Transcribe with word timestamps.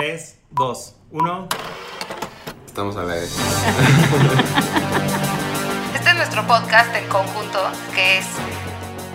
3, 0.00 0.38
2, 0.52 0.96
1. 1.10 1.48
Estamos 2.64 2.96
a 2.96 3.04
ver. 3.04 3.22
Este 5.94 6.08
es 6.08 6.16
nuestro 6.16 6.46
podcast 6.46 6.96
en 6.96 7.06
conjunto, 7.10 7.58
que 7.94 8.16
es 8.16 8.26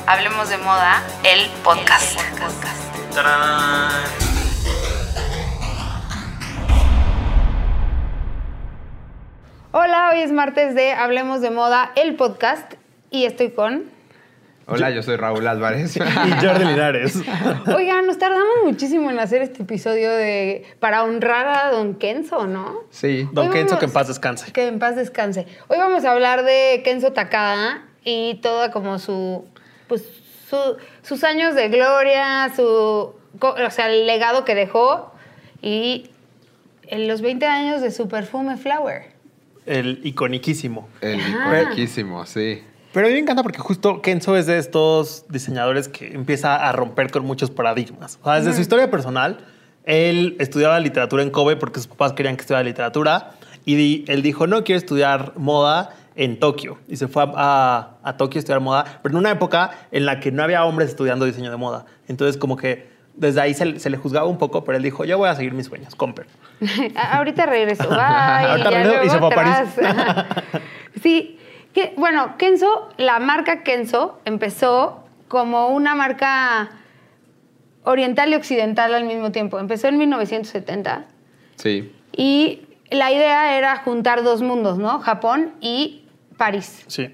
Hablemos 0.05 0.47
de 0.47 0.59
Moda, 0.59 1.01
el 1.23 1.49
podcast. 1.63 2.19
¡Tarán! 3.15 3.93
Hola, 9.71 10.11
hoy 10.11 10.19
es 10.19 10.31
martes 10.31 10.75
de 10.75 10.93
Hablemos 10.93 11.41
de 11.41 11.49
Moda, 11.49 11.93
el 11.95 12.15
podcast, 12.15 12.75
y 13.09 13.25
estoy 13.25 13.49
con... 13.49 13.94
Hola, 14.67 14.89
yo 14.89 15.03
soy 15.03 15.15
Raúl 15.15 15.47
Álvarez. 15.47 15.95
Y 15.97 15.99
Jordi 16.45 16.65
Linares. 16.65 17.15
Oigan, 17.75 18.07
nos 18.07 18.17
tardamos 18.17 18.47
muchísimo 18.63 19.11
en 19.11 19.19
hacer 19.19 19.41
este 19.43 19.61
episodio 19.63 20.11
de 20.11 20.65
para 20.79 21.03
honrar 21.03 21.47
a 21.47 21.71
Don 21.71 21.95
Kenzo, 21.95 22.47
¿no? 22.47 22.79
Sí. 22.89 23.27
Don 23.31 23.47
Hoy 23.47 23.53
Kenzo, 23.53 23.75
vamos- 23.75 23.79
que 23.79 23.85
en 23.85 23.91
paz 23.91 24.07
descanse. 24.07 24.51
Que 24.51 24.67
en 24.67 24.79
paz 24.79 24.95
descanse. 24.95 25.45
Hoy 25.67 25.77
vamos 25.77 26.03
a 26.05 26.11
hablar 26.11 26.43
de 26.43 26.81
Kenzo 26.83 27.11
Takada 27.13 27.83
y 28.03 28.35
toda 28.41 28.71
como 28.71 28.97
su, 28.97 29.45
pues, 29.87 30.03
su- 30.49 30.77
sus 31.03 31.23
años 31.23 31.53
de 31.53 31.69
gloria, 31.69 32.51
su, 32.55 32.63
o 32.63 33.69
sea, 33.69 33.89
el 33.91 34.07
legado 34.07 34.45
que 34.45 34.55
dejó 34.55 35.11
y 35.61 36.09
en 36.87 37.07
los 37.07 37.21
20 37.21 37.45
años 37.45 37.81
de 37.81 37.91
su 37.91 38.07
perfume 38.07 38.57
Flower. 38.57 39.13
El 39.67 39.99
iconiquísimo. 40.03 40.87
El 41.01 41.19
iconiquísimo, 41.19 42.25
sí. 42.25 42.63
Pero 42.95 43.05
a 43.05 43.09
mí 43.09 43.13
me 43.13 43.19
encanta 43.19 43.43
porque 43.43 43.59
justo 43.59 44.01
Kenzo 44.01 44.35
es 44.35 44.47
de 44.47 44.57
estos 44.57 45.25
diseñadores 45.29 45.87
que 45.87 46.13
empieza 46.13 46.55
a 46.55 46.71
romper 46.71 47.11
con 47.11 47.23
muchos 47.25 47.51
paradigmas. 47.51 48.17
O 48.21 48.25
sea, 48.25 48.35
desde 48.39 48.53
su 48.53 48.61
historia 48.61 48.89
personal, 48.89 49.37
él 49.83 50.35
estudiaba 50.39 50.79
literatura 50.79 51.21
en 51.21 51.29
Kobe 51.29 51.57
porque 51.57 51.79
sus 51.79 51.87
papás 51.87 52.13
querían 52.13 52.35
que 52.37 52.41
estudiara 52.41 52.63
literatura 52.63 53.31
y 53.65 53.75
di- 53.75 54.05
él 54.07 54.21
dijo, 54.23 54.47
no 54.47 54.63
quiero 54.63 54.77
estudiar 54.79 55.33
moda 55.35 55.89
en 56.15 56.39
Tokio. 56.39 56.79
Y 56.87 56.95
se 56.95 57.07
fue 57.09 57.23
a, 57.23 57.31
a- 57.35 57.89
a 58.09 58.17
Tokio 58.17 58.37
a 58.37 58.39
estudiar 58.39 58.61
moda, 58.61 58.85
pero 59.03 59.13
en 59.13 59.19
una 59.19 59.31
época 59.31 59.71
en 59.91 60.05
la 60.05 60.19
que 60.21 60.31
no 60.31 60.41
había 60.43 60.63
hombres 60.63 60.89
estudiando 60.89 61.25
diseño 61.25 61.51
de 61.51 61.57
moda. 61.57 61.85
Entonces 62.07 62.37
como 62.37 62.55
que 62.55 62.87
desde 63.15 63.41
ahí 63.41 63.53
se, 63.53 63.65
le- 63.65 63.79
se 63.79 63.89
le 63.89 63.97
juzgaba 63.97 64.25
un 64.27 64.37
poco, 64.37 64.63
pero 64.63 64.77
él 64.77 64.83
dijo, 64.83 65.03
yo 65.05 65.17
voy 65.17 65.27
a 65.29 65.35
seguir 65.35 65.53
mis 65.53 65.65
sueños, 65.67 65.95
Comper. 65.95 66.27
A- 66.95 67.17
Ahorita 67.17 67.45
regreso. 67.45 67.83
Bye. 67.89 67.97
Ahorita 67.99 68.71
ya 68.71 68.83
regreso 68.83 69.03
y 69.05 69.09
se 69.09 69.17
fue 69.19 69.27
a 69.27 69.35
París. 69.35 69.53
sí. 71.03 71.34
Bueno, 71.97 72.37
Kenzo, 72.37 72.89
la 72.97 73.19
marca 73.19 73.63
Kenzo 73.63 74.19
empezó 74.25 75.03
como 75.27 75.67
una 75.69 75.95
marca 75.95 76.71
oriental 77.83 78.31
y 78.31 78.35
occidental 78.35 78.93
al 78.93 79.05
mismo 79.05 79.31
tiempo. 79.31 79.59
Empezó 79.59 79.87
en 79.87 79.97
1970 79.97 81.05
Sí. 81.57 81.91
y 82.15 82.61
la 82.91 83.11
idea 83.11 83.57
era 83.57 83.77
juntar 83.77 84.23
dos 84.23 84.41
mundos, 84.41 84.77
¿no? 84.77 84.99
Japón 84.99 85.53
y 85.61 86.03
París. 86.37 86.83
Sí. 86.87 87.09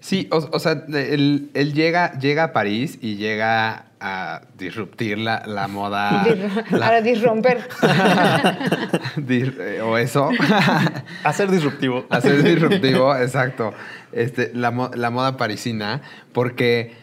Sí, 0.00 0.28
o, 0.32 0.36
o 0.52 0.58
sea, 0.58 0.72
él, 0.88 1.50
él 1.54 1.74
llega, 1.74 2.18
llega 2.18 2.44
a 2.44 2.52
París 2.52 2.98
y 3.00 3.16
llega 3.16 3.86
a 4.00 4.42
disruptir 4.56 5.18
la, 5.18 5.42
la 5.46 5.68
moda. 5.68 6.24
La- 6.70 6.78
Para 6.86 7.00
disromper. 7.02 7.58
eh, 9.28 9.80
o 9.82 9.98
eso. 9.98 10.30
Hacer 11.24 11.50
disruptivo. 11.50 12.06
Hacer 12.10 12.42
disruptivo, 12.42 13.14
exacto. 13.16 13.72
Este, 14.12 14.50
la, 14.54 14.90
la 14.94 15.10
moda 15.10 15.36
parisina, 15.36 16.02
porque, 16.32 16.94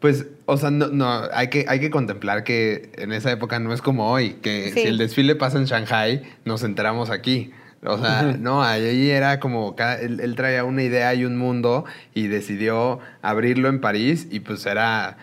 pues, 0.00 0.26
o 0.46 0.56
sea, 0.56 0.70
no, 0.70 0.88
no, 0.88 1.22
hay, 1.32 1.48
que, 1.48 1.64
hay 1.68 1.80
que 1.80 1.90
contemplar 1.90 2.44
que 2.44 2.92
en 2.96 3.12
esa 3.12 3.30
época 3.32 3.58
no 3.58 3.72
es 3.72 3.82
como 3.82 4.10
hoy, 4.10 4.34
que 4.34 4.70
Sí. 4.72 4.82
si 4.82 4.86
el 4.88 4.98
desfile 4.98 5.34
pasa 5.34 5.58
en 5.58 5.64
Shanghai, 5.64 6.22
nos 6.44 6.62
enteramos 6.62 7.10
aquí. 7.10 7.52
O 7.84 7.98
sea, 7.98 8.36
no, 8.38 8.62
ahí 8.62 9.10
era 9.10 9.40
como, 9.40 9.74
cada- 9.74 9.98
él, 10.00 10.20
él 10.20 10.36
traía 10.36 10.62
una 10.62 10.84
idea 10.84 11.12
y 11.14 11.24
un 11.24 11.36
mundo 11.36 11.84
y 12.14 12.28
decidió 12.28 13.00
abrirlo 13.22 13.68
en 13.68 13.80
París 13.80 14.28
y 14.30 14.38
pues 14.38 14.64
era, 14.66 15.16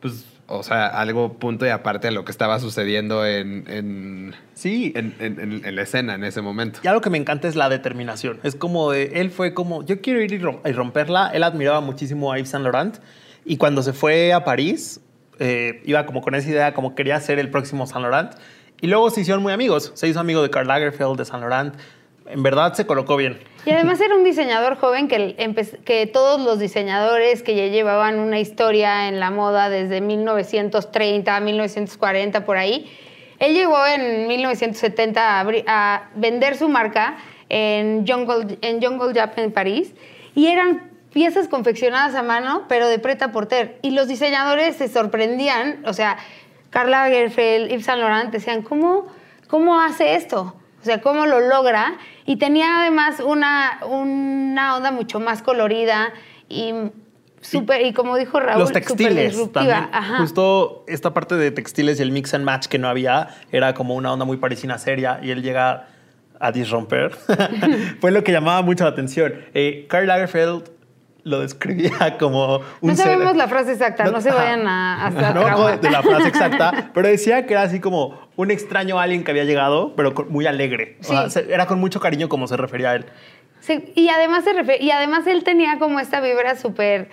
pues, 0.00 0.26
o 0.58 0.62
sea, 0.62 0.86
algo 0.86 1.34
punto 1.34 1.66
y 1.66 1.70
aparte 1.70 2.08
a 2.08 2.10
lo 2.10 2.24
que 2.24 2.30
estaba 2.32 2.58
sucediendo 2.60 3.26
en, 3.26 3.64
en, 3.68 4.34
Sí, 4.54 4.92
en, 4.96 5.14
en- 5.18 5.62
en- 5.64 5.74
la 5.76 5.82
escena 5.82 6.14
en 6.14 6.24
ese 6.24 6.40
momento. 6.42 6.80
Y 6.82 6.86
algo 6.88 7.00
que 7.00 7.10
me 7.10 7.18
encanta 7.18 7.48
es 7.48 7.56
la 7.56 7.68
determinación. 7.68 8.38
Es 8.42 8.54
como 8.54 8.90
de, 8.90 9.20
él 9.20 9.30
fue 9.30 9.54
como, 9.54 9.84
yo 9.84 10.00
quiero 10.00 10.20
ir 10.20 10.32
y 10.32 10.72
romperla. 10.72 11.30
Él 11.34 11.42
admiraba 11.42 11.80
muchísimo 11.80 12.32
a 12.32 12.38
Yves 12.38 12.50
Saint 12.50 12.64
Laurent. 12.64 12.98
Y 13.44 13.56
cuando 13.56 13.82
se 13.82 13.92
fue 13.92 14.32
a 14.32 14.44
París, 14.44 15.00
eh, 15.38 15.82
iba 15.84 16.06
como 16.06 16.20
con 16.22 16.34
esa 16.34 16.48
idea, 16.48 16.74
como 16.74 16.94
quería 16.94 17.18
ser 17.20 17.38
el 17.38 17.50
próximo 17.50 17.86
Saint 17.86 18.02
Laurent. 18.02 18.32
Y 18.80 18.86
luego 18.88 19.10
se 19.10 19.20
hicieron 19.22 19.42
muy 19.42 19.52
amigos. 19.52 19.92
Se 19.94 20.08
hizo 20.08 20.20
amigo 20.20 20.42
de 20.42 20.50
Karl 20.50 20.68
Lagerfeld, 20.68 21.16
de 21.16 21.24
Saint 21.24 21.40
Laurent. 21.42 21.74
En 22.32 22.42
verdad 22.42 22.74
se 22.74 22.86
colocó 22.86 23.16
bien. 23.16 23.38
Y 23.64 23.70
además 23.70 24.00
era 24.00 24.16
un 24.16 24.24
diseñador 24.24 24.76
joven 24.76 25.06
que, 25.06 25.36
que 25.84 26.06
todos 26.06 26.40
los 26.40 26.58
diseñadores 26.58 27.42
que 27.42 27.54
ya 27.54 27.66
llevaban 27.66 28.18
una 28.18 28.40
historia 28.40 29.08
en 29.08 29.20
la 29.20 29.30
moda 29.30 29.68
desde 29.68 30.00
1930, 30.00 31.38
1940, 31.40 32.44
por 32.44 32.56
ahí, 32.56 32.90
él 33.38 33.54
llegó 33.54 33.86
en 33.86 34.26
1970 34.26 35.40
a, 35.40 35.46
a 35.66 36.10
vender 36.14 36.56
su 36.56 36.68
marca 36.68 37.18
en 37.48 38.06
Jungle, 38.06 38.58
en 38.62 38.82
Jungle 38.82 39.12
Jap 39.14 39.38
en 39.38 39.52
París 39.52 39.94
y 40.34 40.46
eran 40.46 40.90
piezas 41.12 41.48
confeccionadas 41.48 42.14
a 42.14 42.22
mano, 42.22 42.64
pero 42.68 42.88
de 42.88 42.98
preta 42.98 43.30
porter. 43.30 43.78
Y 43.82 43.90
los 43.90 44.08
diseñadores 44.08 44.76
se 44.76 44.88
sorprendían, 44.88 45.82
o 45.86 45.92
sea, 45.92 46.16
Karl 46.70 46.90
Lagerfeld, 46.90 47.70
Yves 47.70 47.84
Saint 47.84 48.00
Laurent 48.00 48.32
decían, 48.32 48.62
¿cómo, 48.62 49.06
cómo 49.48 49.80
hace 49.80 50.14
esto? 50.14 50.54
O 50.82 50.84
sea, 50.84 51.00
cómo 51.00 51.26
lo 51.26 51.40
logra. 51.40 51.94
Y 52.26 52.36
tenía 52.36 52.80
además 52.80 53.20
una, 53.20 53.78
una 53.88 54.76
onda 54.76 54.90
mucho 54.90 55.20
más 55.20 55.42
colorida 55.42 56.12
y 56.48 56.74
súper, 57.40 57.86
y 57.86 57.92
como 57.92 58.16
dijo 58.16 58.38
Raúl, 58.40 58.60
Los 58.60 58.72
textiles 58.72 59.30
disruptiva. 59.32 59.64
también. 59.74 59.88
Ajá. 59.92 60.18
Justo 60.18 60.84
esta 60.88 61.14
parte 61.14 61.36
de 61.36 61.50
textiles 61.50 61.98
y 62.00 62.02
el 62.02 62.10
mix 62.12 62.34
and 62.34 62.44
match 62.44 62.66
que 62.66 62.78
no 62.78 62.88
había 62.88 63.28
era 63.50 63.74
como 63.74 63.94
una 63.94 64.12
onda 64.12 64.24
muy 64.24 64.36
parisina 64.36 64.76
seria 64.78 65.20
y 65.22 65.30
él 65.30 65.42
llega 65.42 65.86
a 66.40 66.50
disromper. 66.52 67.12
Fue 68.00 68.10
lo 68.10 68.24
que 68.24 68.32
llamaba 68.32 68.62
mucho 68.62 68.84
la 68.84 68.90
atención. 68.90 69.34
Eh, 69.54 69.86
Karl 69.88 70.06
Lagerfeld 70.08 70.68
lo 71.24 71.40
describía 71.40 72.16
como 72.18 72.56
un 72.56 72.90
No 72.90 72.94
ser- 72.96 73.04
sabemos 73.06 73.36
la 73.36 73.48
frase 73.48 73.72
exacta, 73.72 74.04
no, 74.04 74.20
se 74.20 74.30
vayan 74.30 74.66
a, 74.66 75.04
a, 75.04 75.06
a 75.06 75.10
No 75.34 75.76
de 75.76 75.90
la 75.90 76.02
frase 76.02 76.28
exacta, 76.28 76.90
pero 76.92 77.08
decía 77.08 77.46
que 77.46 77.54
era 77.54 77.62
así 77.62 77.78
como 77.80 78.20
un 78.36 78.50
extraño 78.50 78.98
alien 78.98 79.22
que 79.24 79.30
había 79.30 79.44
llegado, 79.44 79.94
pero 79.94 80.12
muy 80.28 80.46
alegre. 80.46 80.96
O 81.00 81.04
sea, 81.04 81.30
se- 81.30 81.52
era 81.52 81.66
con 81.66 81.78
mucho 81.80 82.00
cariño 82.00 82.28
como 82.28 82.46
se 82.48 82.56
refería 82.56 82.90
a 82.90 82.94
él. 82.96 83.06
Sí, 83.60 83.92
y 83.94 84.08
además 84.08 84.42
se 84.44 84.52
refe- 84.52 84.80
y 84.80 84.90
además 84.90 85.26
él 85.28 85.44
tenía 85.44 85.78
como 85.78 86.00
esta 86.00 86.20
vibra 86.20 86.56
súper 86.56 87.08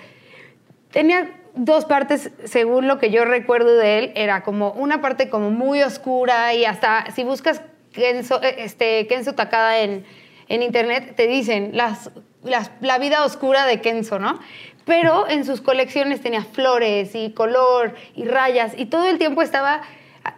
tenía 0.91 1.29
dos 1.55 1.85
partes 1.85 2.31
según 2.45 2.87
lo 2.87 2.97
que 2.99 3.11
yo 3.11 3.25
recuerdo 3.25 3.75
de 3.75 3.99
él 3.99 4.11
era 4.15 4.41
como 4.43 4.71
una 4.71 5.01
parte 5.01 5.29
como 5.29 5.51
muy 5.51 5.81
oscura 5.83 6.53
y 6.53 6.65
hasta 6.65 7.11
si 7.11 7.23
buscas 7.23 7.61
Kenzo, 7.91 8.41
eh, 8.41 8.55
este 8.59 9.05
Kenzo 9.07 9.33
Takada 9.33 9.79
en, 9.79 10.05
en 10.47 10.63
internet 10.63 11.13
te 11.15 11.27
dicen 11.27 11.71
las, 11.73 12.11
la 12.43 12.97
vida 12.99 13.23
oscura 13.25 13.65
de 13.65 13.81
Kenzo, 13.81 14.19
¿no? 14.19 14.39
Pero 14.85 15.27
en 15.29 15.45
sus 15.45 15.61
colecciones 15.61 16.21
tenía 16.21 16.43
flores 16.43 17.13
y 17.13 17.31
color 17.31 17.95
y 18.15 18.25
rayas 18.25 18.73
y 18.77 18.85
todo 18.85 19.07
el 19.07 19.17
tiempo 19.17 19.41
estaba 19.41 19.81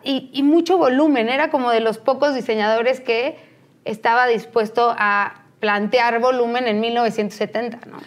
y, 0.03 0.29
y 0.33 0.43
mucho 0.43 0.77
volumen. 0.77 1.29
Era 1.29 1.49
como 1.49 1.71
de 1.71 1.79
los 1.79 1.97
pocos 1.97 2.35
diseñadores 2.35 2.99
que 2.99 3.37
estaba 3.85 4.27
dispuesto 4.27 4.93
a 4.97 5.43
plantear 5.59 6.19
volumen 6.19 6.67
en 6.67 6.79
1970, 6.79 7.85
¿no? 7.87 7.97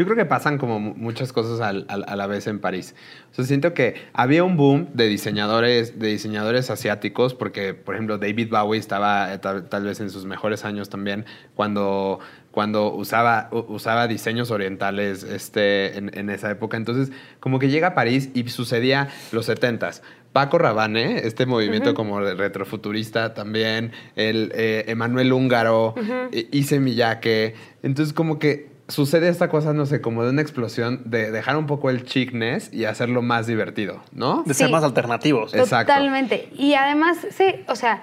Yo 0.00 0.06
creo 0.06 0.16
que 0.16 0.24
pasan 0.24 0.56
como 0.56 0.80
mu- 0.80 0.94
muchas 0.96 1.30
cosas 1.30 1.60
al- 1.60 1.84
al- 1.88 2.06
a 2.08 2.16
la 2.16 2.26
vez 2.26 2.46
en 2.46 2.58
París. 2.58 2.94
O 3.30 3.34
sea, 3.34 3.44
siento 3.44 3.74
que 3.74 3.96
había 4.14 4.42
un 4.44 4.56
boom 4.56 4.88
de 4.94 5.06
diseñadores, 5.08 5.98
de 5.98 6.08
diseñadores 6.08 6.70
asiáticos, 6.70 7.34
porque, 7.34 7.74
por 7.74 7.94
ejemplo, 7.96 8.16
David 8.16 8.48
Bowie 8.50 8.80
estaba 8.80 9.34
eh, 9.34 9.38
tal, 9.38 9.68
tal 9.68 9.84
vez 9.84 10.00
en 10.00 10.08
sus 10.08 10.24
mejores 10.24 10.64
años 10.64 10.88
también, 10.88 11.26
cuando, 11.54 12.18
cuando 12.50 12.90
usaba, 12.94 13.48
usaba 13.52 14.06
diseños 14.08 14.50
orientales 14.50 15.22
este, 15.22 15.98
en, 15.98 16.10
en 16.16 16.30
esa 16.30 16.50
época. 16.50 16.78
Entonces, 16.78 17.12
como 17.38 17.58
que 17.58 17.68
llega 17.68 17.88
a 17.88 17.94
París 17.94 18.30
y 18.32 18.48
sucedía 18.48 19.08
los 19.32 19.48
70s. 19.50 20.00
Paco 20.32 20.58
Rabanne, 20.58 21.26
este 21.26 21.44
movimiento 21.44 21.92
como 21.94 22.24
de 22.24 22.34
retrofuturista 22.34 23.34
también, 23.34 23.90
el 24.16 24.52
eh, 24.54 24.84
Emanuel 24.86 25.32
Húngaro, 25.32 25.94
eh, 26.32 26.48
Issey 26.52 26.78
Miyake. 26.78 27.54
Entonces, 27.82 28.14
como 28.14 28.38
que 28.38 28.69
sucede 28.90 29.28
esta 29.28 29.48
cosa, 29.48 29.72
no 29.72 29.86
sé, 29.86 30.00
como 30.00 30.22
de 30.24 30.30
una 30.30 30.42
explosión 30.42 31.02
de 31.06 31.30
dejar 31.30 31.56
un 31.56 31.66
poco 31.66 31.90
el 31.90 32.04
chicness 32.04 32.72
y 32.72 32.84
hacerlo 32.84 33.22
más 33.22 33.46
divertido, 33.46 34.02
¿no? 34.12 34.42
De 34.44 34.54
ser 34.54 34.66
Sí. 34.66 34.72
más 34.72 34.84
alternativos. 34.84 35.54
Exacto. 35.54 35.92
Totalmente. 35.92 36.48
Y 36.56 36.74
además, 36.74 37.16
sí, 37.30 37.46
o 37.68 37.74
sea, 37.76 38.02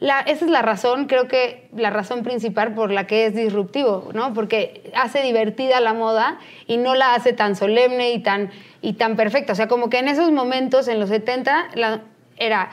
la- 0.00 0.20
esa 0.20 0.44
es 0.44 0.50
la 0.50 0.60
razón, 0.60 1.06
creo 1.06 1.28
que 1.28 1.68
la 1.74 1.88
razón 1.90 2.22
principal 2.24 2.74
por 2.74 2.90
la 2.90 3.06
que 3.06 3.26
es 3.26 3.34
disruptivo, 3.34 4.10
¿no? 4.12 4.34
Porque 4.34 4.90
hace 4.94 5.22
divertida 5.22 5.80
la 5.80 5.94
moda 5.94 6.38
y 6.66 6.76
no 6.76 6.94
la 6.94 7.14
hace 7.14 7.32
tan 7.32 7.56
solemne 7.56 8.12
y 8.12 8.18
tan, 8.22 8.50
y 8.82 8.94
tan 8.94 9.16
perfecta. 9.16 9.52
O 9.52 9.56
sea, 9.56 9.68
como 9.68 9.88
que 9.88 9.98
en 10.00 10.08
esos 10.08 10.30
momentos, 10.32 10.88
en 10.88 11.00
los 11.00 11.08
70, 11.08 11.68
la- 11.74 12.02
era 12.36 12.70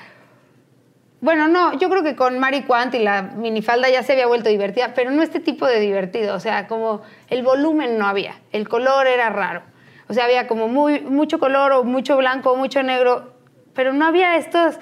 Bueno, 1.21 1.47
no, 1.47 1.77
yo 1.77 1.87
creo 1.91 2.01
que 2.01 2.15
con 2.15 2.39
Mari 2.39 2.63
Quant 2.63 2.95
y 2.95 2.99
la 2.99 3.21
minifalda 3.21 3.87
ya 3.89 4.01
se 4.01 4.13
había 4.13 4.25
vuelto 4.25 4.49
divertida, 4.49 4.95
pero 4.95 5.11
no 5.11 5.21
este 5.21 5.39
tipo 5.39 5.67
de 5.67 5.79
divertido. 5.79 6.33
O 6.33 6.39
sea, 6.39 6.67
como 6.67 7.03
el 7.29 7.43
volumen 7.43 7.99
no 7.99 8.07
había, 8.07 8.39
el 8.51 8.67
color 8.67 9.05
era 9.05 9.29
raro. 9.29 9.61
O 10.09 10.13
sea, 10.13 10.25
había 10.25 10.47
como 10.47 10.67
muy, 10.67 10.99
mucho 11.01 11.37
color 11.37 11.73
o 11.73 11.83
mucho 11.83 12.17
blanco 12.17 12.55
mucho 12.55 12.81
negro, 12.81 13.33
pero 13.75 13.93
no 13.93 14.05
había 14.05 14.35
estos, 14.35 14.79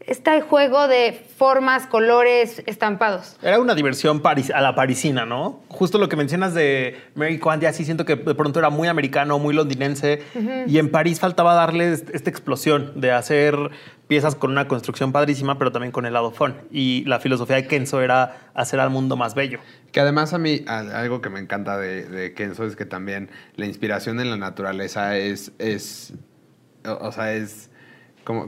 este 0.00 0.40
juego 0.40 0.86
de 0.88 1.12
formas, 1.36 1.86
colores, 1.86 2.62
estampados. 2.66 3.36
Era 3.42 3.58
una 3.58 3.74
diversión 3.74 4.20
paris- 4.20 4.50
a 4.50 4.60
la 4.60 4.74
parisina, 4.74 5.26
¿no? 5.26 5.60
Justo 5.68 5.98
lo 5.98 6.08
que 6.08 6.16
mencionas 6.16 6.54
de 6.54 6.96
Mary 7.14 7.38
Quant, 7.38 7.62
ya 7.62 7.72
sí 7.72 7.84
siento 7.84 8.04
que 8.04 8.14
de 8.16 8.34
pronto 8.34 8.58
era 8.60 8.70
muy 8.70 8.86
americano, 8.88 9.38
muy 9.38 9.54
londinense. 9.54 10.22
Y 10.66 10.78
en 10.78 10.90
París 10.90 11.18
faltaba 11.20 11.54
darle 11.54 11.92
est- 11.92 12.08
esta 12.14 12.30
explosión 12.30 12.92
de 13.00 13.10
hacer 13.12 13.56
piezas 14.06 14.36
con 14.36 14.52
una 14.52 14.68
construcción 14.68 15.10
padrísima, 15.10 15.58
pero 15.58 15.72
también 15.72 15.90
con 15.90 16.06
el 16.06 16.12
lado 16.12 16.30
fun. 16.30 16.54
Y 16.70 17.04
la 17.06 17.18
filosofía 17.18 17.56
de 17.56 17.66
Kenzo 17.66 18.00
era 18.00 18.50
hacer 18.54 18.78
al 18.78 18.90
mundo 18.90 19.16
más 19.16 19.34
bello. 19.34 19.58
Que 19.90 19.98
además 20.00 20.32
a 20.32 20.38
mí 20.38 20.62
al- 20.68 20.94
algo 20.94 21.20
que 21.20 21.30
me 21.30 21.40
encanta 21.40 21.76
de, 21.78 22.04
de 22.08 22.32
Kenzo 22.32 22.64
es 22.64 22.76
que 22.76 22.84
también 22.86 23.28
la 23.56 23.66
inspiración 23.66 24.20
en 24.20 24.30
la 24.30 24.36
naturaleza 24.36 25.16
es, 25.16 25.50
es 25.58 26.12
o, 26.86 26.92
o 27.08 27.10
sea, 27.12 27.32
es, 27.34 27.70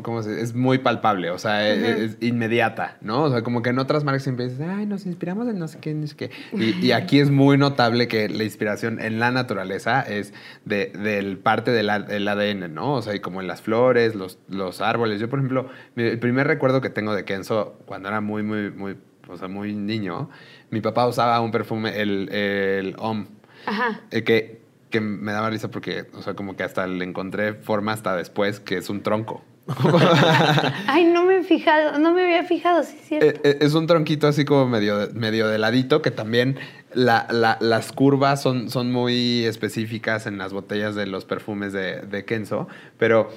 ¿cómo 0.02 0.22
se- 0.22 0.40
es 0.42 0.54
muy 0.54 0.78
palpable, 0.78 1.30
o 1.30 1.38
sea, 1.38 1.66
es, 1.69 1.78
es 2.00 2.16
inmediata, 2.20 2.98
¿no? 3.00 3.22
O 3.22 3.30
sea, 3.30 3.42
como 3.42 3.62
que 3.62 3.70
en 3.70 3.78
otras 3.78 4.04
marcas 4.04 4.25
siempre 4.25 4.46
dices, 4.48 4.60
ay, 4.60 4.84
nos 4.84 5.06
inspiramos 5.06 5.48
en 5.48 5.58
no 5.58 5.69
sé 5.69 5.78
qué, 5.80 5.94
no 5.94 6.06
sé 6.06 6.16
qué. 6.16 6.30
Y, 6.52 6.84
y 6.86 6.92
aquí 6.92 7.20
es 7.20 7.30
muy 7.30 7.56
notable 7.56 8.08
que 8.08 8.28
la 8.28 8.42
inspiración 8.44 9.00
en 9.00 9.19
la 9.20 9.30
naturaleza 9.30 10.02
es 10.02 10.34
de, 10.64 10.86
del 10.88 11.38
parte 11.38 11.70
del, 11.70 11.88
ADN, 11.88 12.75
¿no? 12.75 12.94
O 12.94 13.02
sea, 13.02 13.14
y 13.14 13.20
como 13.20 13.40
en 13.40 13.46
las 13.46 13.62
flores, 13.62 14.14
los, 14.14 14.38
los 14.48 14.80
árboles. 14.80 15.20
Yo, 15.20 15.28
por 15.30 15.38
ejemplo, 15.38 15.69
el 15.96 16.19
primer 16.19 16.46
recuerdo 16.46 16.80
que 16.80 16.90
tengo 16.90 17.14
de 17.14 17.25
Kenzo, 17.25 17.78
cuando 17.86 18.08
era 18.08 18.20
muy, 18.20 18.42
muy, 18.42 18.70
muy, 18.70 18.96
o 19.28 19.36
sea, 19.38 19.48
muy 19.48 19.72
niño, 19.75 20.28
mi 20.70 20.80
papá 20.80 21.06
usaba 21.06 21.40
un 21.40 21.50
perfume, 21.52 22.00
el, 22.00 22.28
el 22.32 22.96
Homme, 22.98 23.26
Ajá. 23.64 24.00
eh, 24.10 24.25
que, 24.25 24.60
que 24.90 25.00
me 25.00 25.32
daba 25.32 25.50
risa 25.50 25.70
porque, 25.70 26.06
o 26.14 26.22
sea, 26.22 26.34
como 26.34 26.56
que 26.56 26.62
hasta 26.64 26.86
le 26.86 27.04
encontré 27.04 27.54
forma 27.54 27.92
hasta 27.92 28.16
después, 28.16 28.58
que 28.58 28.78
es 28.78 28.90
un 28.90 29.02
tronco. 29.02 29.44
Ay, 30.87 31.05
no 31.05 31.25
me 31.25 31.38
he 31.38 31.43
fijado, 31.43 31.99
no 31.99 32.12
me 32.12 32.23
había 32.25 32.44
fijado, 32.44 32.82
sí 32.82 32.97
es 33.00 33.09
cierto. 33.09 33.26
Eh, 33.26 33.41
eh, 33.44 33.59
es 33.61 33.75
un 33.75 33.87
tronquito 33.87 34.26
así 34.26 34.44
como 34.44 34.67
medio, 34.67 35.09
medio 35.12 35.49
de 35.49 35.59
ladito, 35.59 36.00
que 36.03 36.11
también 36.11 36.59
la- 36.94 37.26
la- 37.31 37.59
las 37.61 37.93
curvas 37.93 38.41
son, 38.43 38.70
son 38.70 38.91
muy 38.91 39.44
específicas 39.44 40.26
en 40.26 40.38
las 40.38 40.53
botellas 40.53 40.94
de 40.94 41.06
los 41.06 41.25
perfumes 41.25 41.73
de, 41.73 42.00
de 42.03 42.25
Kenzo, 42.25 42.69
pero... 42.99 43.31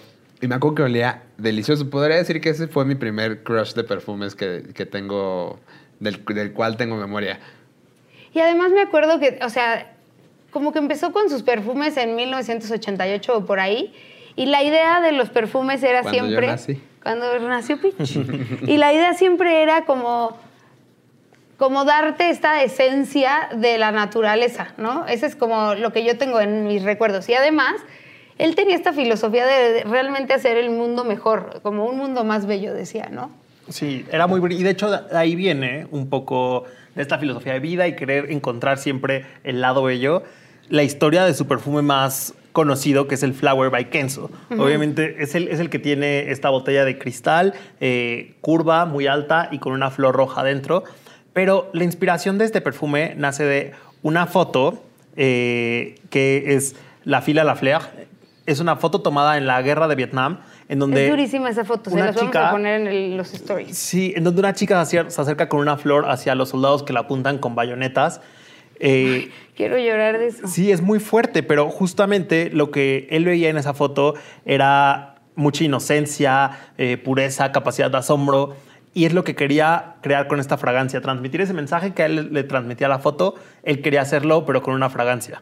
Y 0.44 0.48
me 0.48 0.56
acuerdo 0.56 0.74
que 0.74 0.82
olía 0.82 1.22
delicioso. 1.38 1.88
Podría 1.92 2.16
decir 2.16 2.42
que 2.42 2.50
ese 2.50 2.68
fue 2.68 2.84
mi 2.84 2.96
primer 2.96 3.44
crush 3.44 3.74
de 3.74 3.84
perfumes 3.84 4.34
que, 4.34 4.64
que 4.74 4.88
tengo, 4.88 5.60
del, 6.00 6.26
del 6.26 6.52
cual 6.52 6.78
tengo 6.78 6.96
memoria. 6.96 7.40
Y 8.34 8.40
además 8.40 8.72
me 8.72 8.82
acuerdo 8.82 9.20
que, 9.20 9.38
o 9.44 9.50
sea, 9.50 9.94
como 10.50 10.74
que 10.74 10.80
empezó 10.80 11.12
con 11.12 11.30
sus 11.30 11.44
perfumes 11.44 11.96
en 11.98 12.16
1988 12.16 13.38
o 13.38 13.46
por 13.46 13.60
ahí, 13.60 13.94
y 14.36 14.46
la 14.46 14.64
idea 14.64 15.02
de 15.02 15.12
los 15.12 15.30
perfumes 15.30 15.84
era 15.84 16.02
Cuando 16.02 16.18
yo 16.18 16.26
siempre... 16.26 16.48
nací. 16.48 16.82
Cuando 17.04 17.40
nació 17.40 17.82
Pitch. 17.82 18.18
y 18.68 18.78
la 18.78 18.94
idea 18.94 19.14
siempre 19.16 19.64
era 19.64 19.86
como, 19.86 20.38
como 21.58 21.84
darte 21.84 22.30
esta 22.30 22.62
esencia 22.64 23.50
de 23.56 23.80
la 23.80 23.92
naturaleza, 23.92 24.74
¿no? 24.78 25.08
Ese 25.08 25.26
es 25.26 25.36
como 25.36 25.74
lo 25.74 25.92
que 25.92 26.06
yo 26.06 26.18
tengo 26.18 26.40
en 26.40 26.68
mis 26.68 26.84
recuerdos. 26.84 27.28
Y 27.28 27.34
además, 27.34 27.74
él 28.38 28.54
tenía 28.56 28.76
esta 28.76 28.94
filosofía 28.94 29.48
de 29.48 29.84
realmente 29.84 30.34
hacer 30.34 30.58
el 30.58 30.70
mundo 30.70 31.04
mejor, 31.04 31.62
como 31.64 31.86
un 31.86 31.98
mundo 31.98 32.24
más 32.24 32.46
bello, 32.46 32.74
decía, 32.74 33.10
¿no? 33.12 33.32
Sí, 33.70 34.06
era 34.12 34.28
muy 34.28 34.42
Y 34.54 34.64
de 34.64 34.70
hecho, 34.70 34.92
de 34.92 35.18
ahí 35.18 35.36
viene 35.36 35.88
un 35.92 36.10
poco 36.10 36.66
de 36.96 37.02
esta 37.02 37.18
filosofía 37.18 37.54
de 37.54 37.60
vida 37.60 37.88
y 37.88 37.96
querer 37.96 38.32
encontrar 38.32 38.78
siempre 38.78 39.26
el 39.44 39.62
lado 39.62 39.84
bello. 39.84 40.24
La 40.70 40.84
historia 40.84 41.26
de 41.26 41.34
su 41.34 41.48
perfume 41.48 41.82
más 41.82 42.34
conocido, 42.52 43.08
que 43.08 43.16
es 43.16 43.24
el 43.24 43.34
Flower 43.34 43.70
by 43.70 43.90
Kenzo. 43.90 44.30
Obviamente 44.58 45.16
es 45.24 45.36
el, 45.36 45.48
es 45.48 45.60
el 45.60 45.70
que 45.70 45.80
tiene 45.80 46.32
esta 46.32 46.50
botella 46.50 46.84
de 46.86 46.98
cristal, 46.98 47.54
eh, 47.80 48.34
curva, 48.42 48.86
muy 48.86 49.08
alta 49.08 49.50
y 49.52 49.60
con 49.60 49.74
una 49.74 49.90
flor 49.92 50.16
roja 50.16 50.42
adentro. 50.42 50.84
Pero 51.34 51.70
la 51.74 51.84
inspiración 51.86 52.38
de 52.38 52.46
este 52.46 52.60
perfume 52.62 53.14
nace 53.18 53.44
de 53.46 53.72
una 54.04 54.28
foto 54.28 54.84
eh, 55.16 55.96
que 56.10 56.56
es 56.56 56.76
la 57.04 57.22
fila 57.22 57.44
La 57.44 57.56
Fleur. 57.56 57.82
Es 58.46 58.60
una 58.60 58.76
foto 58.76 59.02
tomada 59.02 59.38
en 59.38 59.46
la 59.48 59.62
guerra 59.62 59.88
de 59.88 59.96
Vietnam, 59.96 60.40
en 60.68 60.80
donde 60.80 61.06
es 61.06 61.12
durísima 61.12 61.50
esa 61.50 61.64
foto, 61.64 61.90
se 61.90 61.98
las 61.98 62.16
vamos 62.16 62.32
chica- 62.32 62.50
a 62.50 62.52
poner 62.52 62.82
en 62.82 62.88
el- 62.88 63.18
los 63.18 63.34
stories. 63.34 63.78
Sí, 63.78 64.14
en 64.16 64.24
donde 64.24 64.40
una 64.40 64.54
chica 64.54 64.84
se 64.86 65.00
acerca 65.00 65.48
con 65.48 65.60
una 65.60 65.78
flor 65.78 66.10
hacia 66.10 66.34
los 66.36 66.50
soldados 66.50 66.84
que 66.84 66.92
la 66.92 67.02
apuntan 67.02 67.38
con 67.38 67.56
bayonetas. 67.56 68.20
Eh, 68.82 69.30
Quiero 69.56 69.78
llorar 69.78 70.18
de 70.18 70.28
eso. 70.28 70.48
sí, 70.48 70.72
es 70.72 70.82
muy 70.82 71.00
fuerte, 71.00 71.44
pero 71.44 71.70
justamente 71.70 72.50
lo 72.52 72.72
que 72.72 73.08
él 73.12 73.26
veía 73.26 73.50
en 73.50 73.58
esa 73.58 73.74
foto 73.74 74.16
era 74.44 75.16
mucha 75.36 75.64
inocencia, 75.64 76.52
eh, 76.78 76.98
pureza, 76.98 77.52
capacidad 77.52 77.92
de 77.92 77.98
asombro. 77.98 78.56
Y 78.94 79.06
es 79.06 79.14
lo 79.14 79.24
que 79.24 79.36
quería 79.36 79.96
crear 80.02 80.28
con 80.28 80.40
esta 80.40 80.58
fragancia, 80.58 81.00
transmitir 81.00 81.40
ese 81.42 81.54
mensaje 81.54 81.94
que 81.94 82.04
a 82.04 82.08
él 82.08 82.34
le 82.34 82.44
transmitía 82.44 82.90
la 82.90 83.00
foto. 83.00 83.36
Él 83.64 83.82
quería 83.82 84.02
hacerlo, 84.02 84.46
pero 84.46 84.62
con 84.62 84.74
una 84.74 84.90
fragancia. 84.90 85.42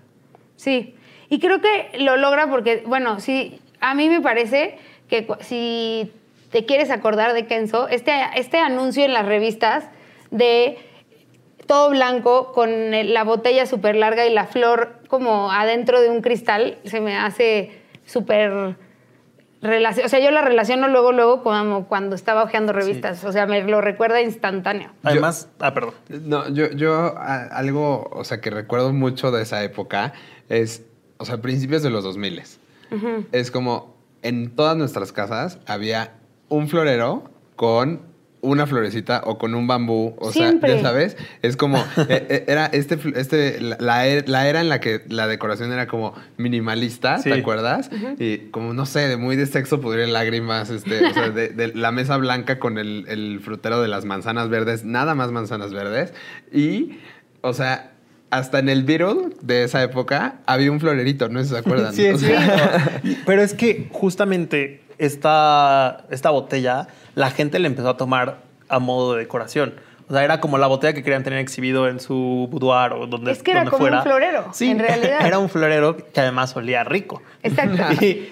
Sí, 0.56 0.96
y 1.30 1.40
creo 1.40 1.62
que 1.62 1.98
lo 2.00 2.18
logra 2.18 2.50
porque, 2.50 2.84
bueno, 2.86 3.20
sí, 3.20 3.60
a 3.80 3.96
mí 3.96 4.10
me 4.10 4.22
parece 4.22 4.78
que 5.08 5.28
si 5.40 6.12
te 6.52 6.66
quieres 6.66 6.92
acordar 6.92 7.34
de 7.34 7.48
Kenzo, 7.48 7.88
este, 7.88 8.12
este 8.36 8.60
anuncio 8.60 9.04
en 9.06 9.14
las 9.14 9.26
revistas 9.26 9.86
de 10.32 10.78
todo 11.70 11.92
blanco 11.92 12.52
con 12.52 12.70
la 13.14 13.24
botella 13.24 13.68
súper 13.68 13.96
larga 13.96 14.26
y 14.26 14.34
la 14.34 14.48
flor 14.48 14.96
como 15.08 15.52
adentro 15.52 16.02
de 16.02 16.10
un 16.10 16.22
cristal, 16.22 16.80
se 16.84 17.00
me 17.00 17.16
hace 17.16 17.80
súper... 18.08 18.52
O 19.62 20.08
sea, 20.10 20.20
yo 20.20 20.32
la 20.32 20.42
relaciono 20.42 20.88
luego, 20.88 21.12
luego 21.12 21.44
como 21.44 21.86
cuando 21.88 22.16
estaba 22.16 22.42
hojeando 22.44 22.74
revistas. 22.74 23.24
O 23.24 23.32
sea, 23.32 23.46
me 23.46 23.62
lo 23.62 23.82
recuerda 23.82 24.20
instantáneo. 24.22 24.90
Además, 25.04 25.48
ah, 25.60 25.74
perdón. 25.76 25.94
No, 26.10 26.50
yo, 26.50 26.72
yo 26.72 27.16
a- 27.18 27.44
algo, 27.52 28.10
o 28.14 28.24
sea, 28.24 28.42
que 28.42 28.50
recuerdo 28.50 28.92
mucho 28.92 29.30
de 29.30 29.44
esa 29.44 29.62
época 29.64 30.14
es, 30.48 30.84
o 31.18 31.26
sea, 31.26 31.38
principios 31.38 31.84
de 31.84 31.92
los 31.92 32.04
2000. 32.04 32.42
Es 33.32 33.52
como 33.52 33.96
en 34.24 34.56
todas 34.56 34.76
nuestras 34.76 35.12
casas 35.12 35.60
había 35.68 36.14
un 36.48 36.68
florero 36.68 37.30
con 37.56 38.09
una 38.42 38.66
florecita 38.68 39.22
o 39.26 39.38
con 39.38 39.54
un 39.54 39.68
bambú, 39.68 40.16
o 40.18 40.32
Siempre. 40.32 40.70
sea, 40.70 40.78
ya 40.78 40.84
sabes, 40.84 41.18
es 41.42 41.58
como, 41.58 41.78
eh, 41.98 42.26
eh, 42.30 42.46
era 42.48 42.68
este, 42.68 42.98
este 43.16 43.60
la, 43.60 43.78
la 44.26 44.48
era 44.48 44.62
en 44.62 44.70
la 44.70 44.80
que 44.80 45.02
la 45.10 45.28
decoración 45.28 45.72
era 45.74 45.88
como 45.88 46.14
minimalista, 46.38 47.18
Sí. 47.20 47.30
¿te 47.32 47.40
acuerdas? 47.40 47.90
Y 48.18 48.38
como, 48.52 48.74
no 48.74 48.86
sé, 48.86 49.08
de 49.08 49.18
muy 49.18 49.36
de 49.36 49.46
sexo 49.46 49.82
pudrir 49.82 50.08
lágrimas, 50.08 50.70
este, 50.70 51.06
o 51.06 51.14
sea, 51.14 51.30
de, 51.32 51.50
de 51.50 51.74
la 51.76 51.92
mesa 51.92 52.18
blanca 52.18 52.60
con 52.60 52.78
el, 52.78 53.06
el 53.10 53.40
frutero 53.44 53.82
de 53.82 53.88
las 53.90 54.06
manzanas 54.06 54.50
verdes, 54.50 54.86
nada 54.86 55.16
más 55.16 55.32
manzanas 55.32 55.74
verdes. 55.74 56.14
Y, 56.54 56.98
o 57.42 57.54
sea, 57.54 57.92
hasta 58.32 58.60
en 58.60 58.70
el 58.70 58.84
Beatle 58.84 59.30
de 59.42 59.64
esa 59.64 59.84
época 59.84 60.36
había 60.46 60.72
un 60.72 60.80
florerito, 60.80 61.30
no 61.30 61.40
sé 61.40 61.46
si 61.46 61.52
se 61.52 61.58
acuerdan. 61.58 61.94
Sí, 61.94 62.08
cierto. 62.18 62.64
Pero 63.26 63.42
es 63.42 63.54
que 63.54 63.88
justamente 63.92 64.82
esta, 65.00 66.04
esta 66.12 66.30
botella, 66.30 66.88
la 67.16 67.32
gente 67.32 67.58
le 67.60 67.68
empezó 67.68 67.90
a 67.90 67.98
tomar 67.98 68.38
a 68.68 68.80
modo 68.80 69.14
de 69.14 69.22
decoración. 69.22 69.74
O 70.08 70.14
sea, 70.14 70.24
era 70.24 70.40
como 70.40 70.58
la 70.58 70.68
botella 70.68 70.94
que 70.94 71.04
querían 71.04 71.24
tener 71.24 71.40
exhibido 71.40 71.88
en 71.88 72.00
su 72.00 72.48
boudoir 72.52 72.94
o 72.94 73.08
donde 73.08 73.32
Es 73.32 73.44
que 73.44 73.52
era 73.52 73.66
como 73.66 73.76
un 73.78 73.80
fuera. 73.82 74.02
florero, 74.02 74.46
Sí, 74.54 74.70
en 74.72 74.80
realidad. 74.80 75.20
Era 75.26 75.38
un 75.40 75.50
florero 75.50 75.98
que 75.98 76.20
además 76.20 76.56
olía 76.56 76.84
rico. 76.84 77.22
Exacto. 77.44 77.84
Y 78.02 78.28